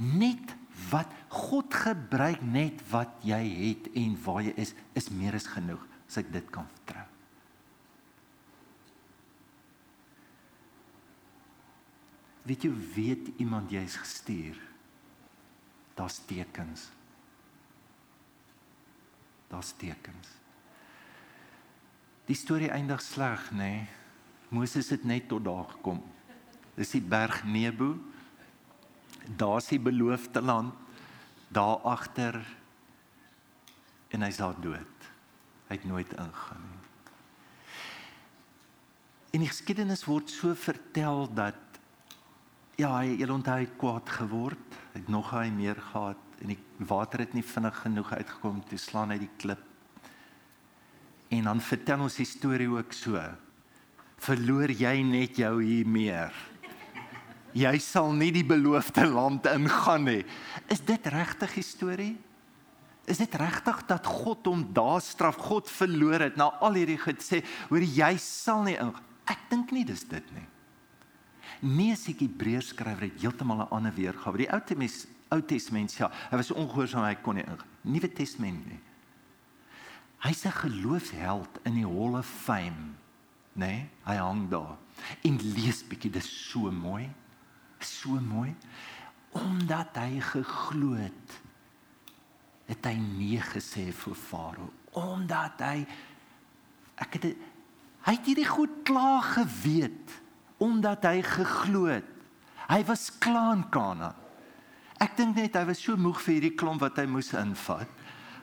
Net 0.02 0.56
wat 0.90 1.12
God 1.30 1.74
gebruik 1.74 2.42
net 2.42 2.82
wat 2.90 3.22
jy 3.28 3.42
het 3.60 3.90
en 3.96 4.16
waar 4.26 4.42
jy 4.44 4.56
is 4.60 4.74
is 4.98 5.12
meer 5.14 5.38
as 5.38 5.48
genoeg 5.52 5.84
as 6.08 6.18
ek 6.22 6.32
dit 6.34 6.50
kan 6.54 6.66
vertrou. 6.72 7.06
Weet 12.46 12.68
jy 12.68 12.72
weet 12.94 13.30
iemand 13.42 13.72
jy's 13.74 13.98
gestuur? 13.98 14.58
Daar's 15.98 16.20
tekens. 16.30 16.90
Daar's 19.50 19.74
tekens. 19.78 20.30
Die 22.26 22.38
storie 22.38 22.70
eindig 22.74 23.02
sleg, 23.02 23.50
nê? 23.52 23.58
Nee? 23.58 23.86
Moses 24.54 24.92
het 24.94 25.04
net 25.04 25.28
tot 25.30 25.44
daar 25.46 25.66
gekom. 25.74 26.04
Dis 26.78 26.94
die 26.94 27.02
berg 27.02 27.42
Nebo. 27.50 27.96
Daar's 29.26 29.72
die 29.72 29.82
beloofde 29.82 30.42
land 30.42 30.74
daar 31.50 31.82
agter 31.88 32.38
en 34.14 34.26
hy's 34.26 34.38
daar 34.38 34.58
dood. 34.62 35.10
Hy 35.68 35.78
het 35.78 35.86
nooit 35.90 36.14
ingaan 36.14 36.66
nie. 36.70 36.82
En 39.36 39.44
die 39.44 39.52
geskiedenis 39.52 40.06
word 40.08 40.32
so 40.32 40.54
vertel 40.56 41.26
dat 41.36 41.58
ja, 42.80 42.92
hy 43.00 43.16
het 43.20 43.32
onthou 43.32 43.62
kwaad 43.80 44.10
geword. 44.18 44.80
Hy 44.94 45.02
het 45.02 45.12
nog 45.12 45.32
hy 45.36 45.48
meer 45.54 45.80
gehad 45.92 46.22
en 46.44 46.52
die 46.52 46.60
water 46.88 47.24
het 47.24 47.34
nie 47.36 47.46
vinnig 47.46 47.78
genoeg 47.86 48.12
uitgekom 48.18 48.60
toe 48.68 48.80
slaan 48.80 49.14
hy 49.14 49.20
die 49.24 49.32
klip. 49.40 49.62
En 51.34 51.48
dan 51.48 51.62
vertel 51.64 52.04
ons 52.06 52.20
die 52.20 52.28
storie 52.28 52.68
ook 52.70 52.94
so. 52.96 53.22
Verloor 54.26 54.72
jy 54.72 55.00
net 55.08 55.40
jou 55.40 55.54
hier 55.64 55.88
meer? 55.88 56.36
Jy 57.56 57.78
sal 57.80 58.12
nie 58.16 58.34
die 58.36 58.46
beloofde 58.48 59.06
land 59.08 59.48
ingaan 59.48 60.08
nie. 60.10 60.24
Is 60.72 60.84
dit 60.84 61.08
regtig 61.08 61.56
die 61.56 61.64
storie? 61.64 62.14
Is 63.08 63.22
dit 63.22 63.36
regtig 63.40 63.84
dat 63.88 64.08
God 64.10 64.48
hom 64.50 64.66
daar 64.76 65.02
straf? 65.04 65.38
God 65.40 65.70
verloor 65.72 66.26
het 66.26 66.40
na 66.40 66.50
al 66.60 66.76
hierdie 66.82 67.00
gesê, 67.00 67.44
hoor 67.70 67.86
jy 67.86 68.12
sal 68.20 68.66
nie 68.66 68.76
in. 68.82 68.92
Ek 69.30 69.48
dink 69.52 69.72
nie 69.76 69.86
dis 69.88 70.04
dit 70.10 70.36
nie. 70.36 70.48
Nee, 71.62 71.96
se 71.96 72.14
Hebreërs 72.18 72.68
skrywer 72.68 73.02
het 73.02 73.22
heeltemal 73.22 73.58
'n 73.58 73.70
ander 73.70 73.94
weergawe. 73.94 74.38
Die 74.38 74.52
Ou 74.52 74.60
Testament 74.60 75.16
Ou 75.34 75.42
Testament 75.42 75.94
ja, 75.98 76.10
hy 76.30 76.38
was 76.38 76.52
ongehoorsaam, 76.54 77.06
hy 77.08 77.16
kon 77.26 77.40
nie 77.40 77.46
in. 77.50 77.62
Nuwe 77.90 78.10
Testament 78.14 78.66
nie. 78.70 78.82
Hy's 80.26 80.46
'n 80.46 80.52
geloofsheld 80.52 81.60
in 81.66 81.74
die 81.74 81.86
Hall 81.86 82.18
of 82.18 82.26
Fame, 82.26 82.96
nê? 83.54 83.66
Nee, 83.66 83.90
hy 84.06 84.16
hang 84.16 84.50
daar. 84.50 84.78
En 85.24 85.38
lees 85.54 85.84
bietjie, 85.84 86.12
dis 86.12 86.50
so 86.50 86.72
mooi. 86.72 87.10
So 87.80 88.10
mooi. 88.10 88.56
Omdat 89.32 89.98
hy 89.98 90.20
geglo 90.20 90.94
het, 90.94 91.42
het 92.66 92.86
hy 92.86 92.96
nee 92.96 93.40
gesê 93.40 93.92
vir 93.92 94.16
Farao. 94.16 94.72
Omdat 94.92 95.60
hy 95.60 95.86
ek 96.96 97.14
het 97.14 97.36
hy 98.06 98.14
het 98.14 98.26
hierdie 98.26 98.48
goed 98.48 98.84
klaar 98.84 99.22
geweet 99.22 100.22
omdat 100.58 101.04
hy 101.04 101.22
geglo 101.22 101.86
het. 101.90 102.08
Hy 102.70 102.82
was 102.88 103.10
klaar 103.22 103.54
in 103.58 103.66
Kanaan. 103.70 104.16
Ek 105.02 105.18
dink 105.18 105.36
net 105.36 105.58
hy 105.60 105.66
was 105.68 105.82
so 105.84 105.98
moeg 106.00 106.22
vir 106.24 106.38
hierdie 106.38 106.56
klomp 106.56 106.82
wat 106.82 106.98
hy 107.02 107.06
moes 107.10 107.34
invat. 107.36 107.90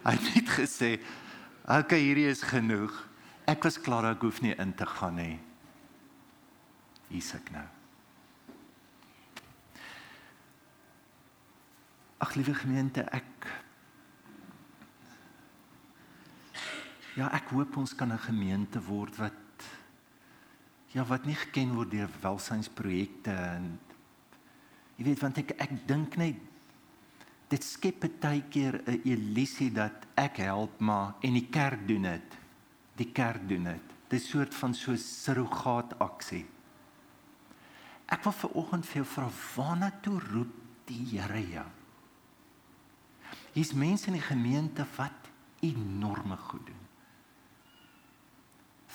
Hy 0.05 0.12
het 0.12 0.35
net 0.35 0.48
gesê, 0.59 1.01
"Oké, 1.64 1.79
okay, 1.79 2.01
hierdie 2.01 2.29
is 2.29 2.42
genoeg. 2.42 2.92
Ek 3.46 3.62
was 3.64 3.79
klaar, 3.79 4.05
ek 4.05 4.20
hoef 4.20 4.42
nie 4.42 4.55
in 4.59 4.75
te 4.75 4.87
gaan 4.87 5.14
nie." 5.14 5.40
Hier's 7.09 7.35
ek 7.35 7.51
nou. 7.53 7.66
Ag 12.18 12.35
liewe 12.35 12.55
gemeente, 12.55 13.03
ek 13.12 13.25
Ja, 17.12 17.29
ek 17.37 17.51
hoop 17.53 17.77
ons 17.77 17.94
kan 17.94 18.12
'n 18.12 18.18
gemeente 18.18 18.81
word 18.81 19.16
wat 19.16 19.33
ja, 20.93 21.05
wat 21.09 21.25
nie 21.25 21.37
geken 21.37 21.75
word 21.77 21.93
deur 21.95 22.11
welsynsprojekte 22.23 23.33
en 23.33 23.69
jy 24.99 25.07
weet 25.09 25.23
want 25.25 25.39
ek 25.41 25.55
ek 25.65 25.73
dink 25.89 26.19
net 26.21 26.41
dit 27.53 27.65
skep 27.65 28.05
baie 28.21 28.43
keer 28.49 28.81
'n 28.87 29.01
illusie 29.05 29.71
dat 29.73 30.07
ek 30.17 30.41
help 30.41 30.81
maar 30.81 31.15
en 31.21 31.33
die 31.35 31.49
kerk 31.51 31.87
doen 31.89 32.03
dit. 32.03 32.39
Die 32.97 33.13
kerk 33.13 33.49
doen 33.49 33.65
dit. 33.65 33.87
Dit 34.09 34.21
is 34.21 34.27
'n 34.27 34.31
soort 34.31 34.55
van 34.55 34.75
so 34.75 34.97
surrogaat 34.97 35.99
aksie. 35.99 36.47
Ek 38.09 38.25
wil 38.25 38.33
ver 38.33 38.51
oggend 38.51 38.87
vir 38.87 39.03
jou 39.03 39.05
vra 39.05 39.29
waarna 39.57 39.91
toe 40.03 40.19
roep 40.19 40.55
die 40.85 41.05
Here 41.19 41.49
jou? 41.49 41.67
Hier's 43.53 43.73
mense 43.73 44.07
in 44.07 44.13
die 44.13 44.21
gemeente 44.21 44.87
wat 44.97 45.31
enorme 45.61 46.37
goed 46.37 46.67
doen 46.67 46.82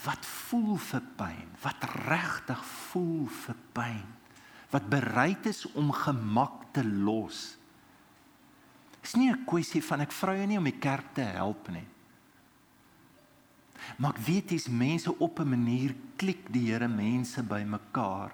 wat 0.04 0.26
voel 0.26 0.76
vir 0.76 1.04
pyn, 1.18 1.48
wat 1.62 1.84
regtig 2.06 2.64
voel 2.64 3.26
vir 3.44 3.56
pyn, 3.74 4.06
wat 4.70 4.88
bereid 4.90 5.46
is 5.50 5.64
om 5.74 5.90
gemak 5.92 6.68
te 6.76 6.84
los. 6.84 7.56
Dis 9.02 9.16
nie 9.16 9.30
'n 9.30 9.44
kwessie 9.44 9.82
van 9.82 10.00
ek 10.00 10.12
vra 10.12 10.36
jou 10.36 10.46
nie 10.46 10.58
om 10.58 10.64
die 10.64 10.78
kerk 10.78 11.14
te 11.14 11.22
help 11.22 11.68
nie. 11.68 11.86
Maar 13.96 14.14
ek 14.14 14.26
weet 14.26 14.48
dis 14.48 14.68
mense 14.68 15.18
op 15.18 15.40
'n 15.40 15.48
manier 15.48 15.94
klik 16.16 16.52
die 16.52 16.70
Here 16.70 16.88
mense 16.88 17.42
bymekaar 17.42 18.32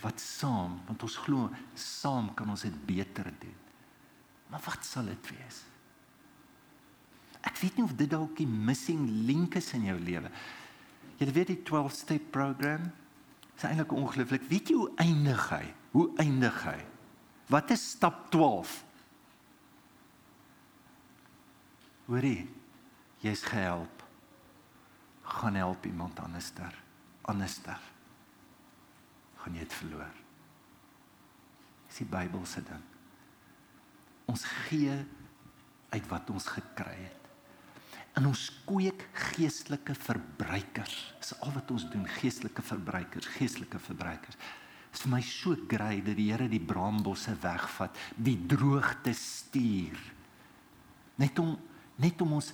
wat 0.00 0.20
saam, 0.20 0.80
want 0.86 1.02
ons 1.02 1.16
glo 1.16 1.50
saam 1.74 2.34
kan 2.34 2.50
ons 2.50 2.62
dit 2.62 2.86
beter 2.86 3.32
doen. 3.38 3.60
Maar 4.50 4.60
wat 4.64 4.84
sal 4.84 5.04
dit 5.04 5.30
wees? 5.30 5.71
Ek 7.42 7.58
weet 7.58 7.78
nie 7.78 7.86
of 7.86 7.94
dit 7.98 8.10
dalk 8.10 8.36
die 8.38 8.46
missing 8.46 9.02
link 9.26 9.56
is 9.58 9.72
in 9.74 9.86
jou 9.88 9.98
lewe. 9.98 10.30
Jy 11.18 11.28
weet 11.30 11.52
die 11.52 11.62
12 11.66 11.94
step 11.94 12.30
program 12.34 12.88
is 13.56 13.64
eintlik 13.66 13.94
ongelooflik. 13.94 14.46
Weet 14.50 14.70
jy 14.70 14.78
hoe 14.78 14.90
eindig 15.02 15.42
hy? 15.50 15.64
Hoe 15.94 16.08
eindig 16.22 16.58
hy? 16.66 16.78
Wat 17.52 17.70
is 17.74 17.82
stap 17.94 18.28
12? 18.34 18.78
Hoorie, 22.08 22.46
jy's 23.22 23.42
gehelp. 23.46 24.02
Gaan 25.38 25.58
help 25.58 25.86
iemand 25.86 26.18
anderster. 26.22 26.74
Anderster. 27.30 27.78
Gaan 29.42 29.58
jy 29.58 29.66
dit 29.66 29.78
verloor? 29.78 30.20
Dis 31.88 32.02
die 32.02 32.08
Bybel 32.10 32.46
se 32.46 32.62
ding. 32.66 32.86
Ons 34.30 34.46
gee 34.66 34.94
uit 35.92 36.06
wat 36.10 36.30
ons 36.32 36.46
gekry 36.54 36.94
het 37.02 37.21
in 38.18 38.28
ons 38.28 38.48
kweek 38.68 39.06
geestelike 39.32 39.94
verbruikers. 39.96 40.96
Dis 41.20 41.32
al 41.40 41.54
wat 41.54 41.70
ons 41.72 41.86
doen, 41.92 42.04
geestelike 42.20 42.64
verbruikers, 42.64 43.28
geestelike 43.38 43.80
verbruikers. 43.80 44.36
Dit 44.36 44.98
is 44.98 45.04
vir 45.06 45.12
my 45.14 45.20
so 45.24 45.56
grys 45.68 46.02
dat 46.04 46.18
die 46.18 46.28
Here 46.28 46.48
die 46.52 46.60
braambosse 46.60 47.32
wegvat, 47.40 47.96
die 48.16 48.36
droogte 48.48 49.14
stuur. 49.16 50.00
Net 51.20 51.38
om 51.40 51.56
net 52.02 52.20
om 52.24 52.36
ons 52.38 52.50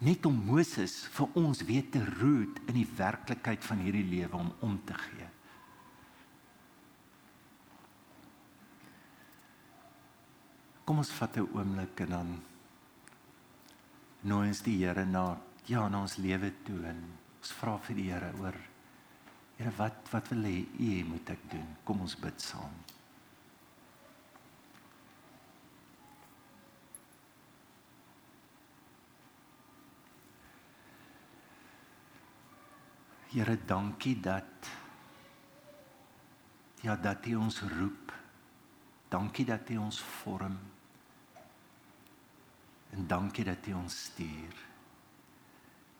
net 0.00 0.24
om 0.28 0.36
Moses 0.46 1.02
vir 1.12 1.36
ons 1.36 1.60
weer 1.68 1.84
te 1.92 2.00
roet 2.20 2.60
in 2.70 2.78
die 2.78 2.88
werklikheid 2.96 3.64
van 3.66 3.82
hierdie 3.84 4.06
lewe 4.08 4.38
om 4.38 4.52
om 4.64 4.78
te 4.88 4.96
gee. 4.96 5.28
Kom 10.88 11.04
ons 11.04 11.12
vat 11.20 11.36
'n 11.36 11.48
oomblik 11.52 12.00
en 12.00 12.10
dan 12.10 12.30
nooi 14.22 14.50
ons 14.50 14.62
die 14.66 14.76
Here 14.82 15.06
na 15.08 15.24
ja 15.68 15.86
na 15.88 16.02
ons 16.04 16.18
lewe 16.20 16.52
toe 16.66 16.80
en 16.90 17.00
ons 17.40 17.52
vra 17.60 17.78
vir 17.86 17.96
die 17.96 18.08
Here 18.10 18.32
oor 18.40 18.56
Here 19.58 19.72
wat 19.76 20.08
wat 20.12 20.30
wil 20.32 20.48
hy 20.48 20.56
u 20.80 21.04
moet 21.08 21.30
ek 21.36 21.42
doen? 21.52 21.68
Kom 21.84 22.00
ons 22.04 22.16
bid 22.20 22.40
saam. 22.40 22.72
Here 33.30 33.56
dankie 33.66 34.16
dat 34.18 34.70
ja 36.82 36.96
dat 36.96 37.26
U 37.28 37.36
ons 37.36 37.60
roep. 37.62 38.12
Dankie 39.12 39.44
dat 39.46 39.70
U 39.70 39.76
ons 39.84 40.00
vorm 40.00 40.56
En 42.90 43.06
dankie 43.06 43.44
dat 43.44 43.66
U 43.66 43.72
ons 43.78 44.02
stuur. 44.04 44.56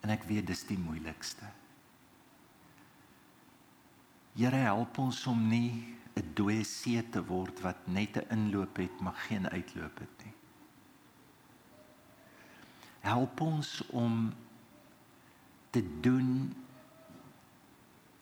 En 0.01 0.11
ek 0.11 0.25
weet 0.29 0.47
dis 0.47 0.65
die 0.67 0.79
moeilikste. 0.79 1.47
Here 4.35 4.63
help 4.65 4.99
ons 4.99 5.27
om 5.27 5.41
nie 5.49 5.97
'n 6.17 6.33
dooie 6.35 6.65
see 6.65 7.03
te 7.11 7.23
word 7.25 7.61
wat 7.61 7.87
net 7.87 8.17
'n 8.17 8.31
inloop 8.31 8.77
het 8.77 9.01
maar 9.01 9.19
geen 9.29 9.49
uitloop 9.49 9.99
het 9.99 10.25
nie. 10.25 10.35
Help 13.01 13.41
ons 13.41 13.87
om 13.91 14.33
te 15.71 16.01
doen 16.01 16.55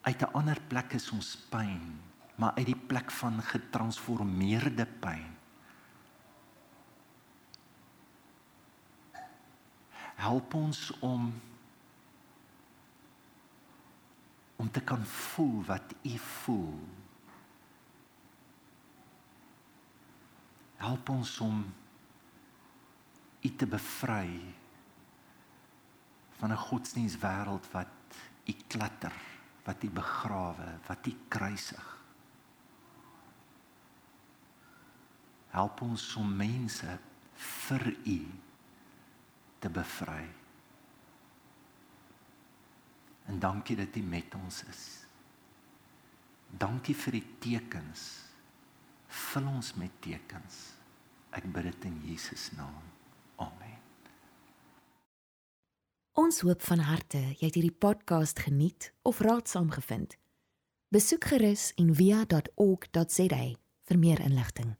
uit 0.03 0.23
'n 0.23 0.33
ander 0.33 0.61
plek 0.69 0.93
is 0.93 1.11
ons 1.11 1.37
pyn 1.37 1.99
maar 2.39 2.55
uit 2.55 2.67
die 2.71 2.83
plek 2.87 3.11
van 3.11 3.43
getransformeerde 3.43 4.87
pyn. 5.03 5.38
Help 10.29 10.55
ons 10.55 10.79
om 11.01 11.31
om 14.57 14.71
te 14.71 14.81
kan 14.81 15.05
voel 15.07 15.63
wat 15.65 15.95
u 16.03 16.19
voel. 16.19 16.81
Help 20.77 21.09
ons 21.09 21.33
om 21.41 21.63
u 23.41 23.51
te 23.57 23.67
bevry 23.67 24.55
van 26.39 26.53
'n 26.53 26.65
godsdienstwêreld 26.67 27.71
wat 27.71 28.19
u 28.45 28.53
klatter, 28.67 29.15
wat 29.65 29.83
u 29.83 29.91
begrawe, 29.91 30.79
wat 30.87 31.07
u 31.07 31.17
kruisig. 31.29 32.05
Help 35.49 35.81
ons 35.81 36.15
om 36.17 36.37
mense 36.37 36.99
vir 37.35 37.97
u 38.05 38.21
te 39.59 39.71
bevry. 39.71 40.25
En 43.29 43.39
dankie 43.39 43.77
dat 43.77 43.97
U 43.97 44.03
met 44.03 44.35
ons 44.35 44.63
is. 44.65 44.85
Dankie 46.49 46.97
vir 46.97 47.19
die 47.19 47.27
tekens. 47.39 48.07
Vul 49.09 49.49
ons 49.49 49.75
met 49.75 49.93
tekens. 50.01 50.61
Ek 51.37 51.45
bid 51.53 51.69
dit 51.69 51.85
in 51.91 51.99
Jesus 52.09 52.51
naam. 52.57 52.87
Amen. 53.37 53.77
Ons 56.19 56.41
hoop 56.41 56.65
van 56.67 56.81
harte 56.83 57.21
jy 57.21 57.45
het 57.47 57.55
hierdie 57.61 57.77
podcast 57.85 58.41
geniet 58.43 58.91
of 59.07 59.21
raadsaam 59.23 59.71
gevind. 59.71 60.17
Besoek 60.89 61.29
gerus 61.31 61.71
en 61.77 61.93
via.ok.za 61.95 63.45
vir 63.89 63.99
meer 64.01 64.21
inligting. 64.25 64.77